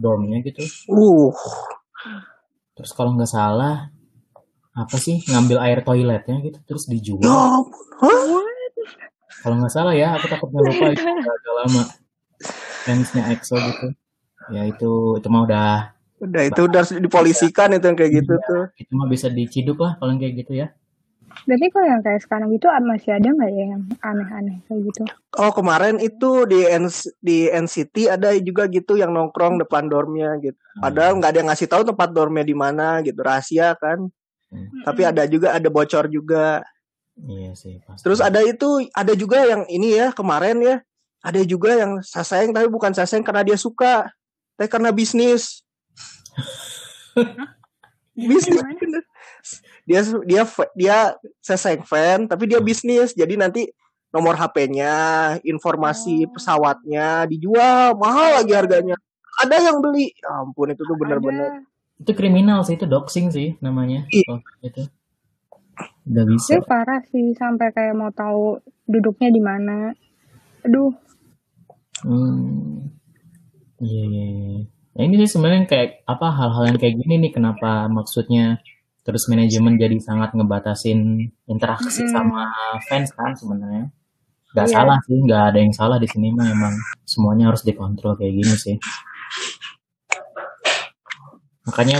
dormnya 0.02 0.42
gitu. 0.42 0.66
Uh, 0.90 1.30
Terus 2.78 2.94
kalau 2.94 3.18
nggak 3.18 3.26
salah, 3.26 3.90
apa 4.70 4.96
sih 5.02 5.18
ngambil 5.26 5.58
air 5.66 5.82
toiletnya 5.82 6.38
gitu, 6.46 6.58
terus 6.62 6.86
ya 6.86 6.94
dijual. 6.94 7.26
Hah? 7.26 7.66
What? 8.06 8.46
Kalau 9.42 9.54
nggak 9.58 9.74
salah 9.74 9.94
ya, 9.98 10.14
aku 10.14 10.30
takutnya 10.30 10.62
lupa 10.62 10.94
itu 10.94 11.02
udah 11.02 11.34
agak 11.34 11.54
lama. 11.66 11.82
Fansnya 12.86 13.22
EXO 13.34 13.58
gitu. 13.58 13.86
Ya 14.54 14.62
itu 14.70 15.18
itu 15.18 15.26
mah 15.26 15.42
udah 15.42 15.98
Udah 16.18 16.42
itu 16.50 16.60
udah 16.66 16.82
dipolisikan 16.98 17.78
itu 17.78 17.86
yang 17.86 17.98
kayak 17.98 18.12
gitu 18.22 18.34
iya, 18.34 18.46
tuh. 18.46 18.64
itu 18.74 18.90
mah 18.98 19.06
bisa 19.06 19.30
diciduk 19.30 19.78
lah 19.78 19.94
kalau 20.02 20.18
kayak 20.18 20.34
gitu 20.42 20.52
ya. 20.58 20.74
Berarti 21.44 21.66
kalau 21.70 21.87
yang 21.87 22.03
kayak 22.03 22.20
sekarang 22.24 22.48
gitu 22.51 22.66
masih 22.83 23.11
ada 23.14 23.29
nggak 23.31 23.51
ya 23.53 23.64
yang 23.77 23.83
aneh-aneh 24.03 24.57
kayak 24.66 24.81
gitu? 24.90 25.03
Oh 25.38 25.53
kemarin 25.55 26.01
itu 26.03 26.48
di 26.48 26.61
N 26.66 26.90
di 27.22 27.46
NCT 27.46 28.11
ada 28.11 28.35
juga 28.40 28.66
gitu 28.66 28.98
yang 28.98 29.14
nongkrong 29.14 29.61
depan 29.62 29.87
dormnya 29.87 30.35
gitu. 30.42 30.59
Padahal 30.81 31.14
Hmm. 31.14 31.18
nggak 31.22 31.31
ada 31.31 31.38
yang 31.44 31.48
ngasih 31.53 31.68
tahu 31.68 31.83
tempat 31.87 32.09
dormnya 32.11 32.44
di 32.44 32.57
mana 32.57 33.05
gitu 33.05 33.20
rahasia 33.22 33.77
kan. 33.79 34.09
Hmm. 34.48 34.68
Tapi 34.83 35.03
ada 35.05 35.22
juga 35.29 35.55
ada 35.55 35.68
bocor 35.68 36.09
juga. 36.11 36.64
Iya 37.18 37.53
sih 37.55 37.83
pasti. 37.83 38.03
Terus 38.07 38.20
ada 38.22 38.40
itu 38.42 38.88
ada 38.94 39.12
juga 39.14 39.42
yang 39.42 39.62
ini 39.68 39.98
ya 39.98 40.14
kemarin 40.14 40.59
ya 40.62 40.77
ada 41.18 41.40
juga 41.42 41.74
yang 41.74 41.98
sasayang 42.03 42.55
tapi 42.55 42.70
bukan 42.70 42.94
sasayang 42.94 43.27
karena 43.27 43.42
dia 43.42 43.59
suka, 43.59 44.07
tapi 44.55 44.68
karena 44.70 44.94
bisnis. 44.94 45.66
bisnis 48.14 48.62
Gimana? 48.62 49.03
Dia 49.88 50.05
dia 50.29 50.42
dia 50.77 50.96
sasayang 51.40 51.88
fan 51.88 52.29
tapi 52.29 52.44
dia 52.44 52.61
bisnis 52.61 53.16
jadi 53.16 53.40
nanti 53.40 53.64
nomor 54.12 54.37
HP-nya 54.37 54.94
informasi 55.40 56.29
Oh. 56.29 56.37
pesawatnya 56.37 57.24
dijual 57.24 57.96
mahal 57.96 58.44
lagi 58.44 58.53
harganya 58.53 58.96
ada 59.38 59.57
yang 59.62 59.79
beli 59.79 60.12
Ya 60.18 60.42
ampun 60.42 60.74
itu 60.74 60.83
tuh 60.83 60.96
bener-bener. 60.98 61.62
Itu 61.98 62.11
kriminal 62.14 62.62
sih, 62.66 62.74
itu 62.79 62.87
doxing 62.87 63.31
sih 63.31 63.55
namanya. 63.59 64.07
Iya. 64.11 64.35
Oh, 64.35 64.38
itu. 64.62 64.83
Udah 66.11 66.24
bisa. 66.27 66.59
Tapi 66.59 66.66
parah 66.66 67.03
sih 67.07 67.35
sampai 67.38 67.70
kayak 67.70 67.94
mau 67.94 68.11
tahu 68.11 68.59
duduknya 68.87 69.31
di 69.31 69.42
mana. 69.42 69.94
Aduh, 70.66 70.90
Hmm. 71.98 72.87
Iya, 73.83 74.03
iya, 74.07 74.27
iya. 74.31 74.59
Nah, 74.94 75.03
ini 75.03 75.14
sih 75.27 75.31
sebenarnya 75.35 75.66
kayak 75.66 76.07
apa 76.07 76.27
hal-hal 76.31 76.70
yang 76.70 76.79
kayak 76.79 76.94
gini 76.94 77.14
nih 77.27 77.33
kenapa 77.35 77.90
maksudnya 77.90 78.62
terus 79.09 79.25
manajemen 79.33 79.81
jadi 79.81 79.97
sangat 80.05 80.37
ngebatasin 80.37 81.33
interaksi 81.49 82.05
Mm-mm. 82.05 82.12
sama 82.12 82.44
fans 82.85 83.09
kan 83.16 83.33
sebenarnya. 83.33 83.88
Gak 84.53 84.68
Iya. 84.68 84.75
salah 84.81 84.99
sih, 85.09 85.16
nggak 85.25 85.42
ada 85.53 85.59
yang 85.64 85.73
salah 85.77 85.97
di 86.01 86.09
sini 86.09 86.29
mah 86.37 86.49
emang 86.49 86.75
semuanya 87.09 87.53
harus 87.53 87.64
dikontrol 87.64 88.16
kayak 88.21 88.33
gini 88.37 88.55
sih. 88.57 88.77
Makanya 91.68 91.99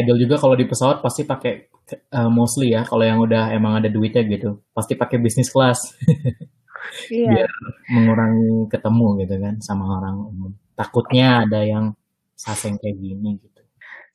idol 0.00 0.16
juga 0.18 0.36
kalau 0.38 0.54
di 0.58 0.66
pesawat 0.66 1.02
pasti 1.02 1.22
pakai 1.26 1.70
uh, 2.14 2.30
mostly 2.30 2.74
ya 2.74 2.82
kalau 2.86 3.04
yang 3.06 3.18
udah 3.22 3.50
emang 3.54 3.78
ada 3.82 3.88
duitnya 3.90 4.22
gitu, 4.26 4.62
pasti 4.74 4.94
pakai 4.98 5.18
bisnis 5.22 5.50
kelas 5.50 5.78
iya. 7.14 7.28
biar 7.30 7.50
mengurangi 7.94 8.68
ketemu 8.72 9.06
gitu 9.24 9.34
kan 9.40 9.54
sama 9.62 9.84
orang 10.00 10.16
umum. 10.30 10.52
Takutnya 10.78 11.46
ada 11.46 11.60
yang 11.62 11.94
saseng 12.34 12.76
kayak 12.82 12.96
gini 12.98 13.38
gitu. 13.42 13.53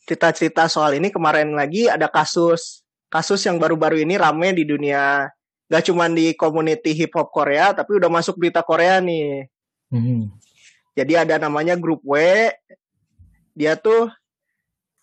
Cerita-cerita 0.10 0.66
soal 0.66 0.98
ini 0.98 1.14
kemarin 1.14 1.54
lagi 1.54 1.86
ada 1.86 2.10
kasus 2.10 2.82
kasus 3.14 3.46
yang 3.46 3.62
baru-baru 3.62 4.02
ini 4.02 4.18
rame 4.18 4.58
di 4.58 4.66
dunia 4.66 5.30
gak 5.70 5.86
cuma 5.86 6.10
di 6.10 6.34
community 6.34 6.98
hip 6.98 7.14
hop 7.14 7.30
Korea 7.30 7.70
tapi 7.72 7.94
udah 7.94 8.10
masuk 8.10 8.42
berita 8.42 8.66
Korea 8.66 8.98
nih 8.98 9.46
Hmm. 9.90 10.34
jadi 10.94 11.26
ada 11.26 11.38
namanya 11.38 11.74
grup 11.74 12.02
W 12.02 12.18
dia 13.54 13.74
tuh 13.74 14.10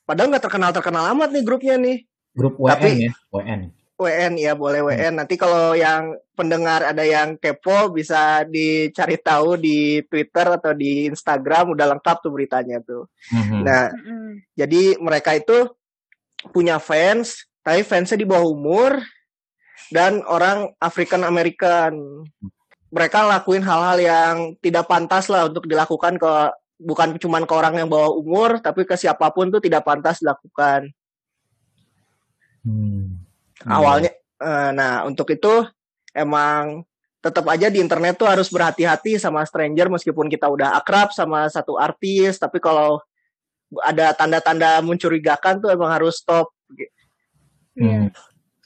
padahal 0.03 0.31
nggak 0.31 0.43
terkenal 0.43 0.71
terkenal 0.71 1.11
amat 1.11 1.31
nih 1.31 1.43
grupnya 1.43 1.75
nih 1.75 1.99
Grup 2.31 2.55
WN 2.57 2.71
Tapi- 2.71 2.99
ya, 3.01 3.13
WN. 3.31 3.61
WN 3.97 4.37
ya 4.37 4.53
boleh 4.53 4.85
WN. 4.85 5.17
Nanti 5.17 5.41
kalau 5.41 5.73
yang 5.73 6.13
pendengar 6.37 6.85
ada 6.85 7.01
yang 7.01 7.41
kepo 7.41 7.89
bisa 7.89 8.45
dicari 8.45 9.17
tahu 9.17 9.57
di 9.57 10.05
Twitter 10.05 10.47
atau 10.61 10.77
di 10.77 11.09
Instagram 11.09 11.73
udah 11.73 11.97
lengkap 11.97 12.17
tuh 12.21 12.33
beritanya 12.33 12.85
tuh. 12.85 13.09
Mhm. 13.33 13.61
Nah, 13.65 13.89
Mm-mm. 13.89 14.45
jadi 14.53 15.01
mereka 15.01 15.33
itu 15.33 15.73
punya 16.53 16.77
fans, 16.77 17.49
tapi 17.65 17.81
fansnya 17.83 18.21
di 18.21 18.29
bawah 18.29 18.47
umur 18.53 19.01
dan 19.89 20.21
orang 20.29 20.77
African 20.77 21.25
American. 21.25 22.23
Mereka 22.93 23.19
lakuin 23.27 23.65
hal-hal 23.65 23.99
yang 23.99 24.35
tidak 24.63 24.87
pantas 24.87 25.27
lah 25.33 25.49
untuk 25.49 25.65
dilakukan 25.67 26.21
ke 26.21 26.33
bukan 26.77 27.17
cuman 27.17 27.49
ke 27.49 27.55
orang 27.57 27.81
yang 27.81 27.89
bawah 27.89 28.13
umur, 28.13 28.61
tapi 28.61 28.85
ke 28.85 28.95
siapa 28.95 29.33
pun 29.33 29.49
tuh 29.49 29.65
tidak 29.65 29.83
pantas 29.89 30.21
dilakukan. 30.21 30.93
Hmm. 32.61 33.26
Awalnya 33.69 34.13
eh, 34.39 34.71
nah 34.73 35.03
untuk 35.05 35.31
itu 35.35 35.67
emang 36.15 36.87
tetap 37.21 37.43
aja 37.51 37.67
di 37.67 37.83
internet 37.83 38.23
tuh 38.23 38.31
harus 38.31 38.47
berhati-hati 38.47 39.19
sama 39.19 39.43
stranger 39.43 39.91
meskipun 39.91 40.31
kita 40.31 40.47
udah 40.47 40.79
akrab 40.79 41.11
sama 41.11 41.51
satu 41.51 41.75
artis 41.75 42.39
tapi 42.39 42.63
kalau 42.63 43.03
ada 43.83 44.15
tanda-tanda 44.15 44.79
mencurigakan 44.79 45.59
tuh 45.59 45.75
emang 45.75 45.91
harus 45.91 46.23
stop 46.23 46.55
Hmm. 47.77 48.09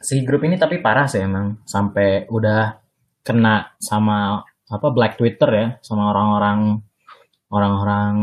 Si 0.00 0.22
grup 0.24 0.46
ini 0.46 0.56
tapi 0.56 0.78
parah 0.80 1.04
sih 1.10 1.20
emang 1.20 1.60
sampai 1.66 2.30
udah 2.30 2.78
kena 3.20 3.76
sama 3.82 4.40
apa 4.70 4.88
black 4.94 5.18
Twitter 5.18 5.50
ya 5.50 5.66
sama 5.82 6.14
orang-orang 6.14 6.80
orang-orang 7.50 8.14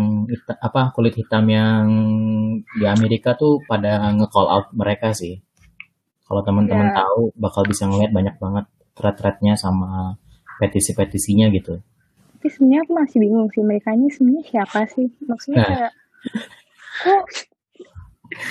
apa 0.64 0.96
kulit 0.96 1.14
hitam 1.20 1.44
yang 1.52 1.84
di 2.72 2.88
Amerika 2.88 3.36
tuh 3.36 3.60
pada 3.68 4.16
nge-call 4.16 4.48
out 4.48 4.68
mereka 4.74 5.12
sih. 5.12 5.38
Kalau 6.28 6.42
teman-teman 6.44 6.92
Ya. 6.92 6.96
tahu 7.00 7.32
bakal 7.40 7.64
bisa 7.64 7.88
ngeliat 7.88 8.12
banyak 8.12 8.36
banget 8.38 8.66
thread-threadnya 8.94 9.56
sama 9.56 10.20
petisi-petisinya 10.60 11.48
gitu. 11.50 11.80
Tapi 12.38 12.48
sebenarnya 12.52 12.82
aku 12.84 12.94
masih 12.94 13.18
bingung 13.18 13.48
sih 13.50 13.64
mereka 13.64 13.96
ini 13.96 14.12
sebenarnya 14.12 14.44
siapa 14.46 14.80
sih? 14.92 15.08
Maksudnya 15.24 15.58
Nah. 15.58 15.68
kayak 15.68 15.92
kok 16.98 17.24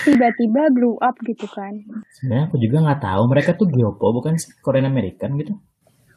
tiba-tiba 0.03 0.61
blow 0.73 0.97
up 0.97 1.13
gitu 1.21 1.45
kan? 1.47 1.73
Sebenarnya 2.17 2.43
aku 2.49 2.57
juga 2.57 2.77
nggak 2.81 3.01
tahu 3.03 3.21
mereka 3.29 3.49
tuh 3.53 3.67
Gyopo 3.69 4.07
bukan 4.11 4.33
sih? 4.35 4.51
Korean 4.59 4.89
American 4.89 5.37
gitu. 5.37 5.53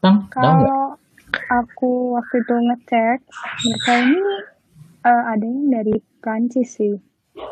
Tang? 0.01 0.33
Kalau 0.33 0.96
aku 1.53 2.16
waktu 2.16 2.40
itu 2.40 2.55
ngecek 2.57 3.18
mereka 3.61 3.92
ini 4.01 4.20
eh, 5.01 5.23
ada 5.29 5.44
yang 5.44 5.68
dari 5.68 5.94
Prancis 6.18 6.77
sih. 6.77 6.96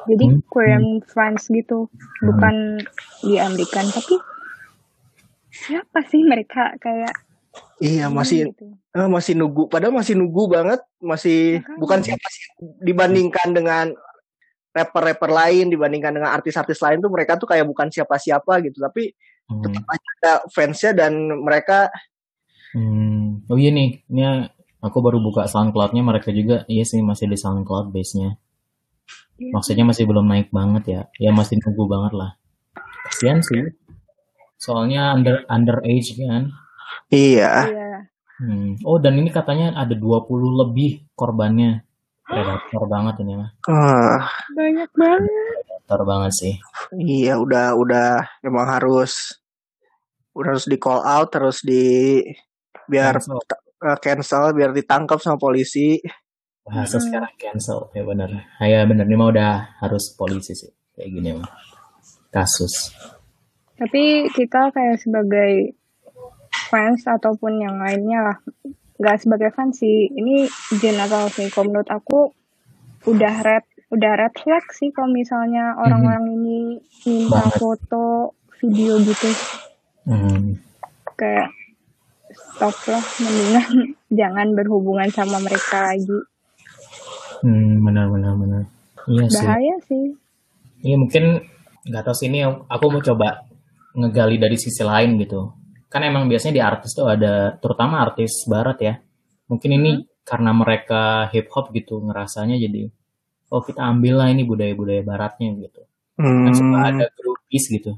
Jadi 0.05 0.24
Hmm. 0.27 0.40
Korean 0.46 0.87
France 1.03 1.48
gitu, 1.48 1.88
bukan 2.20 2.81
di 3.20 3.37
Amerika. 3.37 3.81
Tapi 3.81 4.16
siapa 5.48 6.01
sih 6.07 6.22
mereka 6.22 6.77
kayak 6.79 7.12
iya 7.79 8.07
masih 8.07 8.53
gitu? 8.53 8.72
eh, 8.94 9.09
masih 9.09 9.35
nunggu 9.35 9.66
padahal 9.66 9.90
masih 9.90 10.14
nunggu 10.14 10.46
banget 10.46 10.81
masih 10.98 11.59
Makanya. 11.59 11.79
bukan 11.79 11.98
siapa 12.05 12.27
sih 12.31 12.42
dibandingkan 12.81 13.48
dengan 13.51 13.87
rapper-rapper 14.70 15.27
lain 15.27 15.66
dibandingkan 15.66 16.14
dengan 16.14 16.31
artis-artis 16.31 16.79
lain 16.79 17.03
tuh 17.03 17.11
mereka 17.11 17.35
tuh 17.35 17.48
kayak 17.48 17.66
bukan 17.66 17.90
siapa-siapa 17.90 18.62
gitu 18.62 18.79
tapi 18.79 19.11
Hmm. 19.48 19.64
tetap 19.64 19.81
aja 19.88 20.09
ada 20.20 20.33
fansnya 20.53 20.92
dan 20.94 21.12
mereka 21.40 21.88
Hmm. 22.68 23.40
Oh 23.48 23.57
iya 23.57 23.72
nih, 23.72 24.05
ini 24.07 24.22
aku 24.79 25.01
baru 25.01 25.24
buka 25.24 25.48
SoundCloud-nya 25.48 26.05
mereka 26.05 26.29
juga. 26.29 26.68
Iya 26.68 26.85
sih 26.85 27.01
masih 27.01 27.24
di 27.24 27.40
SoundCloud 27.40 27.88
base-nya. 27.88 28.37
Iya. 29.38 29.51
Maksudnya 29.55 29.85
masih 29.87 30.05
belum 30.05 30.27
naik 30.27 30.51
banget 30.51 30.83
ya. 30.87 31.01
Ya 31.16 31.31
masih 31.31 31.62
nunggu 31.62 31.87
banget 31.87 32.12
lah. 32.12 32.31
Kasian 33.07 33.38
sih. 33.40 33.70
Soalnya 34.59 35.14
under 35.14 35.46
underage 35.46 36.18
kan. 36.18 36.51
iya 37.09 37.70
Iya. 37.70 37.88
Hmm. 38.38 38.79
Oh 38.87 38.98
dan 38.98 39.18
ini 39.18 39.31
katanya 39.31 39.74
ada 39.74 39.94
20 39.94 40.27
lebih 40.66 41.07
korbannya. 41.14 41.83
Predator 42.29 42.85
banget 42.87 43.24
ini 43.24 43.35
mah. 43.35 43.51
Ah, 43.66 44.29
Banyak 44.53 44.90
banget. 44.92 45.31
Predator 45.64 46.01
banget 46.05 46.33
sih. 46.35 46.55
iya 46.98 47.38
udah 47.38 47.72
udah 47.72 48.09
emang 48.42 48.66
harus 48.68 49.38
udah 50.35 50.55
harus 50.55 50.66
di 50.66 50.77
call 50.77 51.01
out 51.01 51.33
terus 51.33 51.64
di 51.64 52.20
biar 52.87 53.18
Cancel. 53.18 53.38
eh, 53.85 53.98
cancel 53.98 54.44
biar 54.53 54.70
ditangkap 54.72 55.18
sama 55.18 55.37
polisi 55.37 55.98
Bahasa 56.68 56.96
Mm-mm. 56.96 57.07
sekarang 57.09 57.33
cancel. 57.35 57.78
Ya 57.90 58.02
bener. 58.04 58.31
Ah, 58.61 58.68
Ya 58.68 58.85
bener. 58.85 59.09
Ini 59.09 59.16
mah 59.16 59.28
udah 59.33 59.52
harus 59.81 60.12
polisi 60.12 60.52
sih. 60.52 60.68
Kayak 60.92 61.09
gini 61.11 61.31
mah. 61.35 61.48
Kasus. 62.28 62.92
Tapi 63.74 64.28
kita 64.31 64.68
kayak 64.68 65.00
sebagai 65.00 65.72
fans 66.68 67.07
ataupun 67.07 67.57
yang 67.57 67.78
lainnya 67.78 68.20
lah, 68.20 68.37
nggak 68.98 69.18
sebagai 69.18 69.50
fans 69.50 69.81
sih. 69.81 70.11
Ini 70.11 70.44
general 70.76 71.33
sih. 71.33 71.48
Kalau 71.48 71.72
menurut 71.72 71.88
aku 71.88 72.35
udah 73.07 73.35
red, 73.40 73.64
udah 73.88 74.12
red 74.18 74.35
flag 74.37 74.66
sih 74.74 74.92
kalau 74.92 75.09
misalnya 75.09 75.78
orang-orang 75.78 76.37
ini 76.37 76.59
minta 77.07 77.48
Banget. 77.48 77.57
foto, 77.57 78.37
video 78.61 78.98
gitu. 79.00 79.31
Hmm. 80.04 80.59
Kayak 81.14 81.48
stop 82.28 82.76
lah, 82.90 83.04
mendingan 83.22 83.70
jangan 84.20 84.48
berhubungan 84.52 85.09
sama 85.09 85.38
mereka 85.40 85.94
lagi. 85.94 86.18
Hmm, 87.42 87.85
benar 87.85 88.07
benar 88.11 88.35
benar. 88.35 88.62
Iya 89.09 89.24
sih. 89.31 89.46
Bahaya 89.46 89.77
sih. 89.87 90.05
Iya 90.85 90.96
mungkin 90.98 91.24
nggak 91.88 92.03
tahu 92.05 92.14
sih 92.14 92.27
ini 92.29 92.44
aku 92.44 92.85
mau 92.90 93.03
coba 93.03 93.48
ngegali 93.96 94.37
dari 94.38 94.57
sisi 94.59 94.83
lain 94.85 95.18
gitu. 95.22 95.55
Kan 95.88 96.05
emang 96.05 96.29
biasanya 96.29 96.55
di 96.55 96.62
artis 96.62 96.92
tuh 96.92 97.09
ada 97.09 97.57
terutama 97.59 98.05
artis 98.05 98.44
barat 98.44 98.79
ya. 98.79 98.94
Mungkin 99.48 99.70
ini 99.81 99.90
karena 100.29 100.53
mereka 100.53 101.33
hip 101.33 101.48
hop 101.57 101.72
gitu 101.72 102.05
ngerasanya 102.05 102.61
jadi 102.61 102.92
oh 103.48 103.64
kita 103.64 103.81
ambil 103.81 104.20
lah 104.20 104.29
ini 104.29 104.44
budaya-budaya 104.44 105.01
baratnya 105.01 105.57
gitu. 105.57 105.83
Kan 106.18 106.53
suka 106.53 106.77
hmm, 106.77 106.90
ada 106.92 107.07
grupis 107.14 107.64
gitu. 107.70 107.92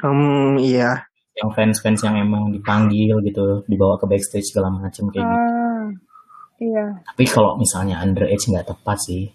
hmm, 0.00 0.62
iya 0.62 1.04
Yang 1.36 1.50
fans-fans 1.58 2.00
yang 2.06 2.16
emang 2.22 2.54
dipanggil 2.54 3.18
gitu, 3.24 3.66
dibawa 3.68 3.98
ke 3.98 4.06
backstage 4.08 4.48
segala 4.48 4.72
macam 4.72 5.10
kayak 5.12 5.26
gitu. 5.26 5.51
Iya. 6.62 6.86
Tapi 7.02 7.24
kalau 7.26 7.58
misalnya 7.58 7.98
underage 7.98 8.46
nggak 8.46 8.70
tepat 8.70 8.98
sih. 9.02 9.26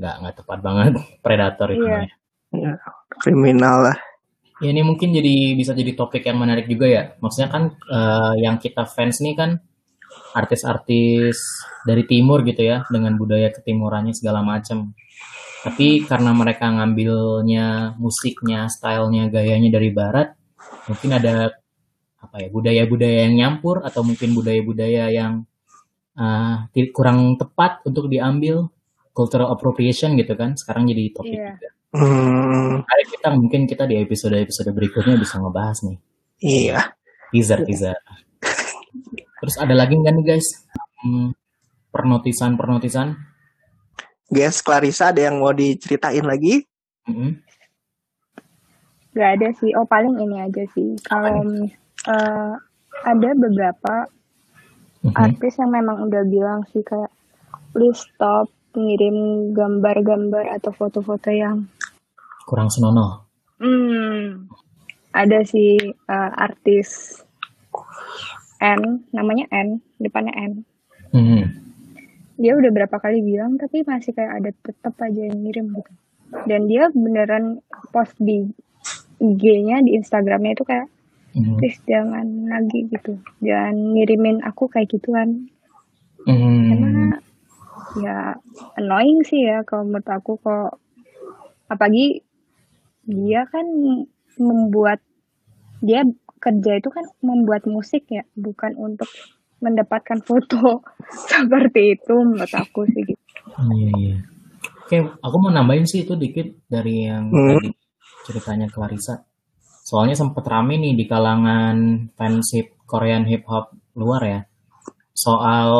Nggak 0.00 0.14
nggak 0.24 0.36
tepat 0.40 0.58
banget 0.64 0.92
predator 1.24 1.68
itu. 1.68 1.84
Iya. 1.84 2.00
ya. 2.00 2.14
Iya, 2.48 2.72
kriminal 3.20 3.92
lah 3.92 3.98
Ya 4.58 4.72
ini 4.74 4.80
mungkin 4.80 5.12
jadi 5.12 5.52
bisa 5.54 5.76
jadi 5.76 5.94
topik 5.94 6.24
yang 6.26 6.40
menarik 6.42 6.66
juga 6.66 6.90
ya. 6.90 7.14
Maksudnya 7.22 7.46
kan 7.52 7.78
eh, 7.78 8.34
yang 8.42 8.58
kita 8.58 8.88
fans 8.90 9.22
nih 9.22 9.38
kan 9.38 9.62
artis-artis 10.34 11.38
dari 11.86 12.02
timur 12.04 12.42
gitu 12.42 12.66
ya 12.66 12.82
dengan 12.90 13.14
budaya 13.14 13.54
ketimurannya 13.54 14.10
segala 14.18 14.42
macam. 14.42 14.98
Tapi 15.62 16.02
karena 16.06 16.34
mereka 16.34 16.70
ngambilnya 16.74 17.98
musiknya, 18.02 18.66
stylenya, 18.66 19.30
gayanya 19.30 19.70
dari 19.74 19.90
barat, 19.94 20.34
mungkin 20.90 21.10
ada 21.18 21.54
apa 22.18 22.36
ya 22.42 22.48
budaya-budaya 22.50 23.30
yang 23.30 23.34
nyampur 23.38 23.86
atau 23.86 24.02
mungkin 24.02 24.34
budaya-budaya 24.34 25.10
yang 25.14 25.46
eh, 26.18 26.56
ti- 26.68 26.90
kurang 26.90 27.18
tepat 27.34 27.80
untuk 27.82 28.06
diambil 28.06 28.66
cultural 29.10 29.48
appropriation 29.48 30.14
gitu 30.14 30.34
kan. 30.34 30.54
Sekarang 30.54 30.84
jadi 30.84 31.10
topik 31.10 31.32
Iya. 31.32 31.50
juga. 31.54 31.68
hmm, 31.88 32.84
Hari 32.84 33.04
kita 33.08 33.28
mungkin 33.32 33.64
kita 33.64 33.84
di 33.84 33.96
episode-episode 33.96 34.70
berikutnya 34.70 35.16
bisa 35.16 35.38
ngebahas 35.38 35.80
nih 35.82 35.98
iya 36.38 36.92
teaser 37.28 37.64
teaser. 37.64 37.96
Terus 39.38 39.56
ada 39.56 39.72
lagi 39.72 39.94
nggak 39.94 40.12
nih 40.12 40.26
guys 40.26 40.48
Hmm, 40.98 41.30
pernotisan 41.88 42.54
pernotisan? 42.54 43.16
guys 44.26 44.60
Clarissa 44.60 45.08
ada 45.08 45.24
yang 45.24 45.38
mau 45.38 45.50
diceritain 45.50 46.20
lagi 46.22 46.66
Mm-mm. 47.06 47.40
Gak 49.10 49.30
ada 49.34 49.48
sih. 49.56 49.72
Oh 49.72 49.82
paling 49.82 50.14
ini 50.18 50.36
aja 50.38 50.62
sih. 50.68 50.94
Kalau 51.00 51.40
eh, 52.04 52.52
ada 53.02 53.28
beberapa 53.32 54.04
Mhm. 55.00 55.14
artis 55.14 55.54
yang 55.56 55.70
memang 55.70 56.02
udah 56.02 56.22
bilang 56.24 56.60
sih 56.66 56.82
kayak 56.82 57.10
please 57.70 58.02
stop 58.04 58.46
ngirim 58.72 59.14
gambar-gambar 59.52 60.54
atau 60.54 60.70
foto-foto 60.70 61.28
yang 61.28 61.66
Kurang 62.44 62.68
senonoh. 62.68 63.26
hmm 63.58 64.48
ada 65.10 65.42
sih 65.42 65.76
eh, 65.84 66.30
artis 66.36 67.20
N 68.58 68.82
namanya 69.10 69.46
N 69.50 69.68
depannya 69.96 70.34
N 70.34 70.52
Mhm. 71.08 71.42
dia 72.36 72.52
udah 72.54 72.70
berapa 72.70 72.96
kali 72.96 73.18
bilang 73.20 73.56
tapi 73.56 73.82
masih 73.82 74.12
kayak 74.12 74.32
ada 74.36 74.50
tetap 74.52 74.94
aja 75.00 75.22
yang 75.22 75.38
ngirim 75.38 75.72
gitu 75.72 75.92
dan 76.44 76.66
dia 76.66 76.86
beneran 76.90 77.58
post 77.88 78.14
di 78.16 78.44
IG-nya 79.18 79.80
di 79.80 79.94
Instagramnya 79.94 80.52
itu 80.52 80.62
kayak 80.62 80.86
Mhm. 81.36 81.58
please 81.60 81.80
jangan 81.84 82.26
lagi 82.48 82.88
gitu 82.88 83.18
jangan 83.44 83.76
ngirimin 83.96 84.40
aku 84.46 84.70
kayak 84.70 84.88
gituan 84.92 85.48
Mhm. 86.24 86.68
karena 86.68 86.92
ya 87.98 88.18
annoying 88.76 89.24
sih 89.24 89.42
ya 89.48 89.64
kalau 89.64 89.88
menurut 89.88 90.08
aku 90.08 90.36
kok 90.40 90.78
apalagi 91.68 92.22
dia 93.08 93.48
kan 93.48 93.64
membuat 94.36 95.00
dia 95.80 96.04
kerja 96.38 96.78
itu 96.78 96.88
kan 96.90 97.04
membuat 97.22 97.66
musik 97.66 98.06
ya, 98.08 98.22
bukan 98.38 98.78
untuk 98.78 99.10
mendapatkan 99.58 100.22
foto 100.22 100.86
seperti 101.30 101.98
itu 101.98 102.14
menurut 102.14 102.54
aku 102.54 102.86
sih 102.94 103.02
gitu. 103.02 103.20
Iya, 103.74 103.90
iya. 103.98 104.16
Oke, 104.86 104.96
aku 105.20 105.36
mau 105.42 105.52
nambahin 105.52 105.84
sih 105.84 106.06
itu 106.06 106.14
dikit 106.14 106.46
dari 106.70 107.10
yang 107.10 107.28
Hmm. 107.28 107.58
tadi 107.58 107.68
ceritanya 108.24 108.66
Clarissa. 108.70 109.27
Soalnya 109.88 110.20
sempat 110.20 110.44
rame 110.44 110.76
nih 110.76 110.92
di 110.92 111.08
kalangan 111.08 112.12
fans 112.12 112.52
hip 112.52 112.76
Korean 112.84 113.24
hip 113.24 113.48
hop 113.48 113.72
luar 113.96 114.20
ya. 114.20 114.40
Soal 115.16 115.72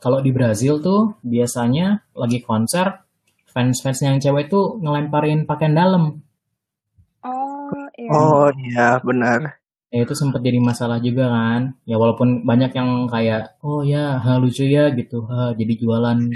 kalau 0.00 0.24
di 0.24 0.32
Brazil 0.32 0.80
tuh 0.80 1.20
biasanya 1.20 2.00
lagi 2.16 2.40
konser 2.40 3.04
fans-fans 3.52 4.00
yang 4.00 4.16
cewek 4.16 4.48
tuh 4.48 4.80
ngelemparin 4.80 5.44
pakaian 5.44 5.76
dalam. 5.76 6.24
Oh, 7.20 7.84
iya. 8.00 8.08
Oh 8.08 8.48
iya 8.56 8.88
benar. 9.04 9.60
Ya 9.92 10.08
itu 10.08 10.16
sempat 10.16 10.40
jadi 10.40 10.56
masalah 10.56 10.96
juga 11.04 11.28
kan. 11.28 11.76
Ya 11.84 12.00
walaupun 12.00 12.48
banyak 12.48 12.72
yang 12.72 13.04
kayak 13.12 13.60
oh 13.60 13.84
ya 13.84 14.16
ha, 14.16 14.40
lucu 14.40 14.64
ya 14.64 14.88
gitu. 14.96 15.28
Ha, 15.28 15.52
jadi 15.52 15.76
jualan 15.76 16.32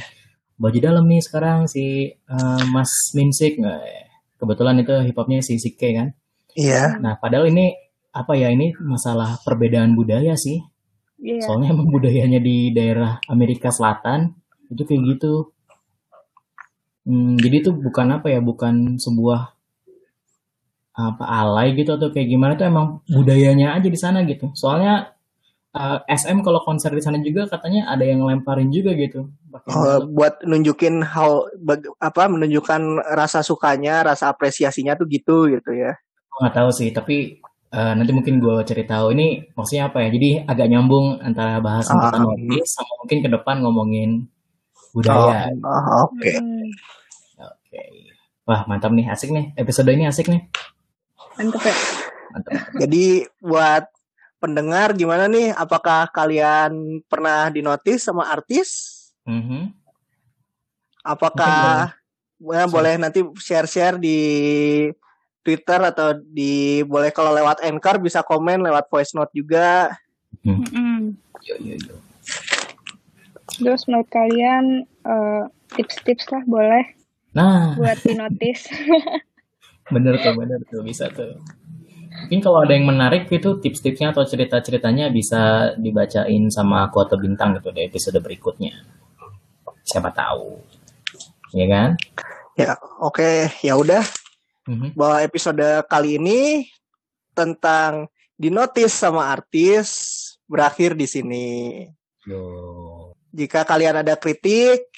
baju 0.61 0.79
dalam 0.85 1.09
nih 1.09 1.25
sekarang 1.25 1.65
si 1.65 2.13
eh, 2.13 2.63
Mas 2.69 2.93
Minsik. 3.17 3.57
Nah, 3.57 3.81
kebetulan 4.37 4.85
itu 4.85 4.93
hip 5.01 5.17
hopnya 5.17 5.41
si 5.41 5.57
Sike 5.57 5.97
kan. 5.97 6.13
Iya. 6.57 6.97
Nah, 6.99 7.21
padahal 7.21 7.53
ini 7.53 7.77
apa 8.17 8.33
ya 8.33 8.49
ini 8.49 8.73
masalah 8.81 9.37
perbedaan 9.45 9.93
budaya 9.93 10.33
sih. 10.41 10.65
Iya. 11.21 11.45
Soalnya 11.45 11.77
emang 11.77 11.93
budayanya 11.93 12.41
di 12.41 12.73
daerah 12.73 13.21
Amerika 13.29 13.69
Selatan 13.69 14.33
itu 14.73 14.83
kayak 14.89 15.03
gitu. 15.17 15.53
Hmm, 17.07 17.39
jadi 17.39 17.63
itu 17.63 17.71
bukan 17.71 18.19
apa 18.19 18.33
ya, 18.33 18.41
bukan 18.43 18.99
sebuah 18.99 19.55
apa 20.97 21.25
alay 21.29 21.77
gitu 21.77 21.93
atau 21.93 22.09
kayak 22.09 22.25
gimana 22.25 22.57
itu 22.57 22.65
emang 22.65 23.05
budayanya 23.05 23.77
aja 23.77 23.89
di 23.93 24.01
sana 24.01 24.25
gitu. 24.25 24.49
Soalnya 24.57 25.13
eh, 25.77 25.99
SM 26.09 26.41
kalau 26.41 26.65
konser 26.65 26.89
di 26.97 27.05
sana 27.05 27.21
juga 27.21 27.45
katanya 27.53 27.93
ada 27.93 28.01
yang 28.03 28.25
lemparin 28.25 28.73
juga 28.73 28.97
gitu. 28.97 29.29
Oh, 29.69 30.09
buat 30.09 30.41
nunjukin 30.41 31.05
how 31.05 31.45
apa 32.01 32.33
menunjukkan 32.33 33.13
rasa 33.13 33.45
sukanya, 33.45 34.09
rasa 34.09 34.33
apresiasinya 34.33 34.97
tuh 34.97 35.05
gitu 35.09 35.53
gitu 35.53 35.77
ya. 35.77 36.01
Aku 36.37 36.45
nggak 36.45 36.53
tahu 36.53 36.69
sih, 36.69 36.93
tapi 36.93 37.41
eh, 37.73 37.93
nanti 37.97 38.13
mungkin 38.13 38.37
gue 38.37 38.61
cari 38.61 38.85
tahu 38.85 39.17
ini 39.17 39.41
maksudnya 39.57 39.89
apa 39.89 40.05
ya. 40.05 40.13
Jadi 40.13 40.45
agak 40.45 40.69
nyambung 40.69 41.17
antara 41.25 41.57
bahas 41.65 41.89
Ah, 41.89 42.13
tentang 42.13 42.37
notis 42.37 42.77
sama 42.77 42.93
mungkin 43.01 43.25
ke 43.25 43.29
depan 43.33 43.65
ngomongin 43.65 44.29
budaya. 44.93 45.49
oh, 45.65 46.13
oke. 46.13 46.29
Mm, 46.37 46.69
Oke. 47.41 47.81
Wah, 48.45 48.69
mantap 48.69 48.93
nih, 48.93 49.09
asik 49.09 49.33
nih. 49.33 49.57
Episode 49.57 49.97
ini 49.97 50.05
asik 50.05 50.29
nih. 50.29 50.45
mantep 51.37 51.65
ya. 51.65 51.75
Mantap. 52.37 52.53
Jadi 52.85 53.05
buat 53.41 53.85
pendengar 54.37 54.93
gimana 54.93 55.25
nih? 55.27 55.57
Apakah 55.57 56.13
kalian 56.13 57.01
pernah 57.09 57.49
dinotis 57.49 58.05
sama 58.05 58.29
artis? 58.29 58.93
Mhm. 59.25 59.73
Apakah 61.01 61.97
ya, 62.37 62.65
boleh 62.69 63.01
nanti 63.01 63.25
share-share 63.41 63.97
di 63.97 64.19
Twitter 65.47 65.79
atau 65.79 66.19
di 66.19 66.83
boleh 66.83 67.15
kalau 67.15 67.31
lewat 67.31 67.63
Anchor 67.63 68.03
bisa 68.03 68.27
komen 68.27 68.67
lewat 68.67 68.91
voice 68.91 69.15
note 69.15 69.31
juga. 69.31 69.95
Yo, 70.43 71.55
yo, 71.63 71.75
yo. 71.79 71.95
Terus 73.63 73.87
menurut 73.87 74.11
kalian 74.11 74.83
eh, 75.07 75.43
tips-tips 75.79 76.27
lah 76.35 76.43
boleh 76.51 76.97
Nah, 77.37 77.77
buat 77.77 78.01
di 78.01 78.17
notice. 78.17 78.73
bener 79.95 80.17
tuh, 80.25 80.33
bener 80.33 80.61
tuh, 80.73 80.81
bisa 80.81 81.13
tuh. 81.13 81.37
Mungkin 82.27 82.41
kalau 82.41 82.65
ada 82.65 82.73
yang 82.73 82.89
menarik 82.89 83.29
itu 83.29 83.61
tips-tipsnya 83.61 84.17
atau 84.17 84.25
cerita-ceritanya 84.25 85.13
bisa 85.13 85.77
dibacain 85.77 86.49
sama 86.49 86.89
aku 86.89 87.05
atau 87.05 87.21
bintang 87.21 87.61
gitu 87.61 87.77
di 87.77 87.85
episode 87.85 88.17
berikutnya. 88.25 88.73
Siapa 89.85 90.09
tahu. 90.17 90.65
Ya 91.53 91.69
kan? 91.69 91.91
Ya, 92.57 92.73
oke, 93.05 93.53
ya 93.61 93.77
udah. 93.77 94.01
Mhm. 94.67 94.99
Bahwa 94.99 95.23
episode 95.23 95.67
kali 95.87 96.19
ini 96.19 96.67
tentang 97.33 98.11
dinotis 98.37 98.93
sama 98.93 99.33
artis 99.33 99.89
berakhir 100.47 100.95
di 100.95 101.07
sini. 101.09 101.49
Yo. 102.27 102.43
Jika 103.31 103.63
kalian 103.63 104.03
ada 104.03 104.19
kritik 104.19 104.89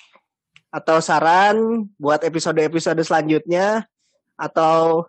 atau 0.69 1.01
saran 1.01 1.89
buat 1.97 2.21
episode-episode 2.25 3.01
selanjutnya 3.01 3.89
atau 4.39 5.09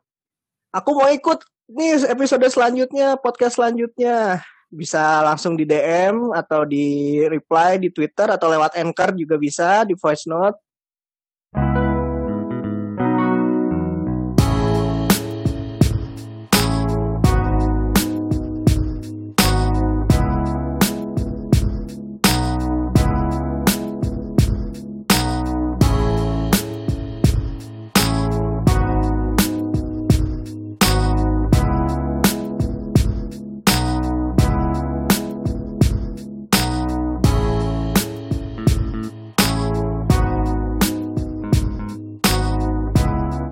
aku 0.71 0.89
mau 0.95 1.09
ikut 1.11 1.43
nih 1.69 2.09
episode 2.09 2.45
selanjutnya, 2.49 3.13
podcast 3.21 3.61
selanjutnya, 3.61 4.41
bisa 4.69 5.21
langsung 5.25 5.57
di 5.57 5.65
DM 5.65 6.33
atau 6.33 6.65
di 6.65 7.17
reply 7.25 7.77
di 7.81 7.93
Twitter 7.93 8.29
atau 8.29 8.49
lewat 8.49 8.77
Anchor 8.77 9.13
juga 9.13 9.35
bisa 9.37 9.85
di 9.85 9.93
voice 9.93 10.25
note. 10.25 10.57